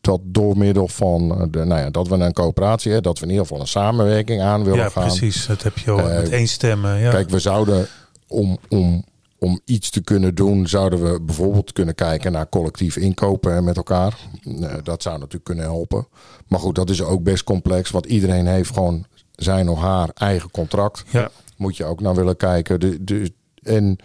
dat 0.00 0.20
door 0.24 0.58
middel 0.58 0.88
van 0.88 1.48
de, 1.50 1.64
nou 1.64 1.80
ja, 1.80 1.90
dat 1.90 2.08
we 2.08 2.14
een 2.14 2.32
coöperatie 2.32 2.92
hebben, 2.92 3.10
dat 3.12 3.18
we 3.20 3.24
in 3.24 3.30
ieder 3.30 3.46
geval 3.46 3.60
een 3.62 3.68
samenwerking 3.68 4.42
aan 4.42 4.64
willen 4.64 4.78
Ja, 4.78 4.88
gaan. 4.88 5.02
precies. 5.06 5.46
Dat 5.46 5.62
heb 5.62 5.78
je 5.78 5.90
al 5.90 6.08
met 6.08 6.28
één 6.30 6.48
stemmen. 6.48 6.98
Ja. 6.98 7.10
Kijk, 7.10 7.30
we 7.30 7.38
zouden 7.38 7.86
om, 8.26 8.58
om, 8.68 9.04
om 9.46 9.60
iets 9.64 9.90
te 9.90 10.02
kunnen 10.02 10.34
doen, 10.34 10.68
zouden 10.68 11.12
we 11.12 11.20
bijvoorbeeld 11.20 11.72
kunnen 11.72 11.94
kijken 11.94 12.32
naar 12.32 12.48
collectief 12.48 12.96
inkopen 12.96 13.64
met 13.64 13.76
elkaar. 13.76 14.18
Eh, 14.44 14.74
dat 14.82 15.02
zou 15.02 15.14
natuurlijk 15.14 15.44
kunnen 15.44 15.64
helpen. 15.64 16.06
Maar 16.46 16.60
goed, 16.60 16.74
dat 16.74 16.90
is 16.90 17.02
ook 17.02 17.22
best 17.22 17.44
complex, 17.44 17.90
want 17.90 18.06
iedereen 18.06 18.46
heeft 18.46 18.72
gewoon 18.72 19.06
zijn 19.34 19.68
of 19.68 19.78
haar 19.78 20.10
eigen 20.14 20.50
contract 20.50 21.04
ja. 21.10 21.30
moet 21.56 21.76
je 21.76 21.84
ook 21.84 22.00
naar 22.00 22.14
willen 22.14 22.36
kijken. 22.36 22.80
De, 22.80 23.04
de, 23.04 23.32
en 23.62 23.98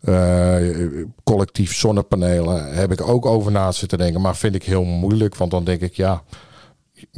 eh, 0.00 1.04
collectief 1.24 1.74
zonnepanelen 1.74 2.74
heb 2.74 2.92
ik 2.92 3.08
ook 3.08 3.26
over 3.26 3.52
na 3.52 3.72
zitten 3.72 3.98
denken. 3.98 4.20
Maar 4.20 4.36
vind 4.36 4.54
ik 4.54 4.62
heel 4.62 4.84
moeilijk. 4.84 5.36
Want 5.36 5.50
dan 5.50 5.64
denk 5.64 5.80
ik, 5.80 5.94
ja, 5.94 6.22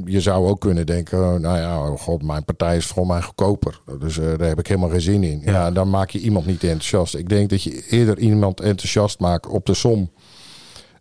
je 0.04 0.20
zou 0.20 0.48
ook 0.48 0.60
kunnen 0.60 0.86
denken... 0.86 1.40
Nou 1.40 1.58
ja, 1.58 1.88
oh 1.88 1.98
god, 1.98 2.22
mijn 2.22 2.44
partij 2.44 2.76
is 2.76 2.86
voor 2.86 3.06
mij 3.06 3.22
goedkoper. 3.22 3.80
Dus 3.98 4.18
eh, 4.18 4.24
daar 4.38 4.48
heb 4.48 4.58
ik 4.58 4.66
helemaal 4.66 4.90
geen 4.90 5.00
zin 5.00 5.22
in. 5.22 5.40
Ja. 5.44 5.52
Ja. 5.52 5.70
dan 5.70 5.90
maak 5.90 6.10
je 6.10 6.18
iemand 6.18 6.46
niet 6.46 6.62
enthousiast. 6.62 7.14
Ik 7.14 7.28
denk 7.28 7.50
dat 7.50 7.62
je 7.62 7.86
eerder 7.90 8.18
iemand 8.18 8.60
enthousiast 8.60 9.18
maakt 9.18 9.46
op 9.46 9.66
de 9.66 9.74
som... 9.74 10.10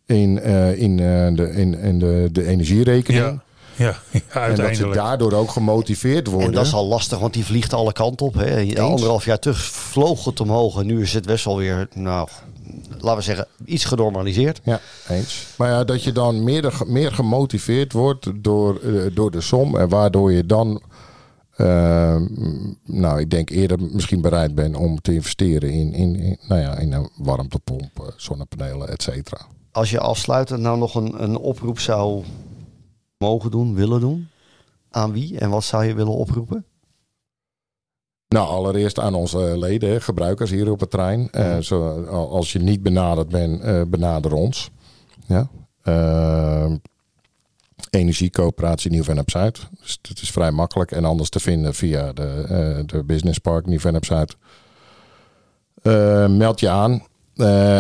in, 0.05 0.39
eh, 0.39 0.81
in, 0.81 0.99
eh, 0.99 1.35
de, 1.35 1.51
in, 1.51 1.79
in 1.79 1.99
de, 1.99 2.29
de 2.31 2.45
energierekening. 2.47 3.23
Ja. 3.23 3.43
Ja, 3.77 3.85
ja, 4.11 4.21
en 4.21 4.21
dat 4.31 4.31
ze 4.33 4.61
uiteindelijk. 4.61 4.93
daardoor 4.93 5.33
ook 5.33 5.49
gemotiveerd 5.49 6.27
worden. 6.27 6.47
En 6.47 6.53
dat 6.53 6.65
is 6.65 6.73
al 6.73 6.87
lastig, 6.87 7.19
want 7.19 7.33
die 7.33 7.45
vliegt 7.45 7.73
alle 7.73 7.93
kanten 7.93 8.25
op. 8.25 8.33
Hè. 8.33 8.81
Anderhalf 8.81 9.25
jaar 9.25 9.39
terug 9.39 9.65
vloog 9.65 10.25
het 10.25 10.39
omhoog 10.39 10.79
en 10.79 10.85
nu 10.85 11.01
is 11.01 11.13
het 11.13 11.25
best 11.25 11.45
wel 11.45 11.57
weer, 11.57 11.87
nou, 11.93 12.27
laten 12.99 13.15
we 13.15 13.21
zeggen, 13.21 13.47
iets 13.65 13.85
genormaliseerd. 13.85 14.61
Ja, 14.63 14.79
eens. 15.09 15.47
Maar 15.57 15.69
ja, 15.69 15.83
dat 15.83 16.03
je 16.03 16.11
dan 16.11 16.43
meer, 16.43 16.81
meer 16.85 17.11
gemotiveerd 17.11 17.93
wordt 17.93 18.43
door, 18.43 18.79
eh, 18.79 19.15
door 19.15 19.31
de 19.31 19.41
som. 19.41 19.77
En 19.77 19.89
waardoor 19.89 20.31
je 20.31 20.45
dan, 20.45 20.81
eh, 21.55 22.21
nou, 22.83 23.19
ik 23.19 23.29
denk 23.29 23.49
eerder 23.49 23.81
misschien 23.81 24.21
bereid 24.21 24.55
bent 24.55 24.75
om 24.75 25.01
te 25.01 25.13
investeren 25.13 25.71
in, 25.71 25.93
in, 25.93 26.15
in, 26.15 26.37
nou 26.47 26.61
ja, 26.61 26.77
in 26.77 26.93
een 26.93 27.09
warmtepomp, 27.15 27.99
eh, 27.99 28.05
zonnepanelen, 28.15 28.89
et 28.89 29.01
cetera. 29.01 29.41
Als 29.71 29.91
je 29.91 29.99
afsluitend 29.99 30.61
nou 30.61 30.77
nog 30.77 30.95
een, 30.95 31.23
een 31.23 31.37
oproep 31.37 31.79
zou 31.79 32.23
mogen 33.17 33.51
doen, 33.51 33.75
willen 33.75 33.99
doen, 33.99 34.27
aan 34.89 35.11
wie 35.11 35.39
en 35.39 35.49
wat 35.49 35.63
zou 35.63 35.85
je 35.85 35.93
willen 35.93 36.13
oproepen? 36.13 36.65
Nou, 38.35 38.47
allereerst 38.47 38.99
aan 38.99 39.13
onze 39.13 39.57
leden, 39.57 40.01
gebruikers 40.01 40.51
hier 40.51 40.71
op 40.71 40.79
het 40.79 40.89
trein. 40.89 41.29
Eh, 41.31 41.57
zo, 41.57 42.03
als 42.09 42.53
je 42.53 42.59
niet 42.59 42.83
benaderd 42.83 43.29
bent, 43.29 43.61
eh, 43.61 43.81
benader 43.87 44.33
ons. 44.33 44.71
Ja. 45.25 45.47
Eh, 45.83 46.71
Energiecoöperatie 47.89 48.91
Nieuw-Vennep 48.91 49.29
Zuid. 49.29 49.67
Dus 49.81 49.99
het 50.01 50.21
is 50.21 50.31
vrij 50.31 50.51
makkelijk 50.51 50.91
en 50.91 51.05
anders 51.05 51.29
te 51.29 51.39
vinden 51.39 51.73
via 51.73 52.13
de, 52.13 52.83
de 52.85 53.03
Business 53.03 53.39
Park 53.39 53.65
Nieuw-Vennep 53.65 54.05
Zuid. 54.05 54.35
Eh, 55.81 56.27
meld 56.27 56.59
je 56.59 56.69
aan 56.69 57.03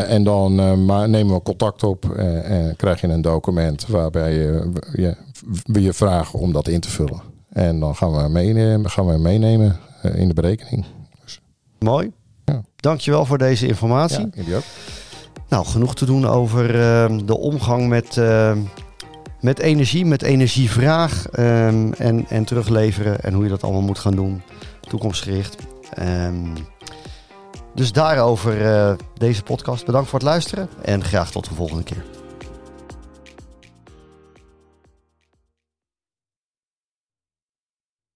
en 0.07 0.23
dan 0.23 0.55
nemen 0.85 1.33
we 1.33 1.41
contact 1.41 1.83
op 1.83 2.11
en 2.15 2.75
krijg 2.75 3.01
je 3.01 3.07
een 3.07 3.21
document 3.21 3.87
waarbij 3.87 4.33
je, 4.33 4.71
je, 4.93 5.15
we 5.63 5.81
je 5.81 5.93
vragen 5.93 6.39
om 6.39 6.51
dat 6.51 6.67
in 6.67 6.79
te 6.79 6.89
vullen. 6.89 7.21
En 7.49 7.79
dan 7.79 7.95
gaan 7.95 8.15
we, 8.15 8.29
meenemen, 8.29 8.89
gaan 8.89 9.07
we 9.07 9.17
meenemen 9.17 9.79
in 10.13 10.27
de 10.27 10.33
berekening. 10.33 10.85
Mooi. 11.79 12.11
Ja. 12.45 12.61
Dankjewel 12.75 13.25
voor 13.25 13.37
deze 13.37 13.67
informatie. 13.67 14.27
Ja, 14.33 14.55
ook. 14.55 14.63
Nou, 15.49 15.65
genoeg 15.65 15.95
te 15.95 16.05
doen 16.05 16.25
over 16.25 16.81
ehm, 16.81 17.25
de 17.25 17.37
omgang 17.37 17.87
met, 17.87 18.17
ehm, 18.17 18.59
met 19.41 19.59
energie, 19.59 20.05
met 20.05 20.21
energievraag 20.21 21.27
ehm, 21.29 21.91
en, 21.97 22.25
en 22.29 22.45
terugleveren 22.45 23.21
en 23.21 23.33
hoe 23.33 23.43
je 23.43 23.49
dat 23.49 23.63
allemaal 23.63 23.81
moet 23.81 23.99
gaan 23.99 24.15
doen, 24.15 24.41
toekomstgericht. 24.87 25.55
Dus 27.75 27.91
daarover 27.91 28.65
eh, 28.65 28.93
deze 29.17 29.43
podcast. 29.43 29.85
Bedankt 29.85 30.09
voor 30.09 30.19
het 30.19 30.27
luisteren 30.27 30.69
en 30.81 31.03
graag 31.03 31.31
tot 31.31 31.49
de 31.49 31.55
volgende 31.55 31.83
keer. 31.83 32.14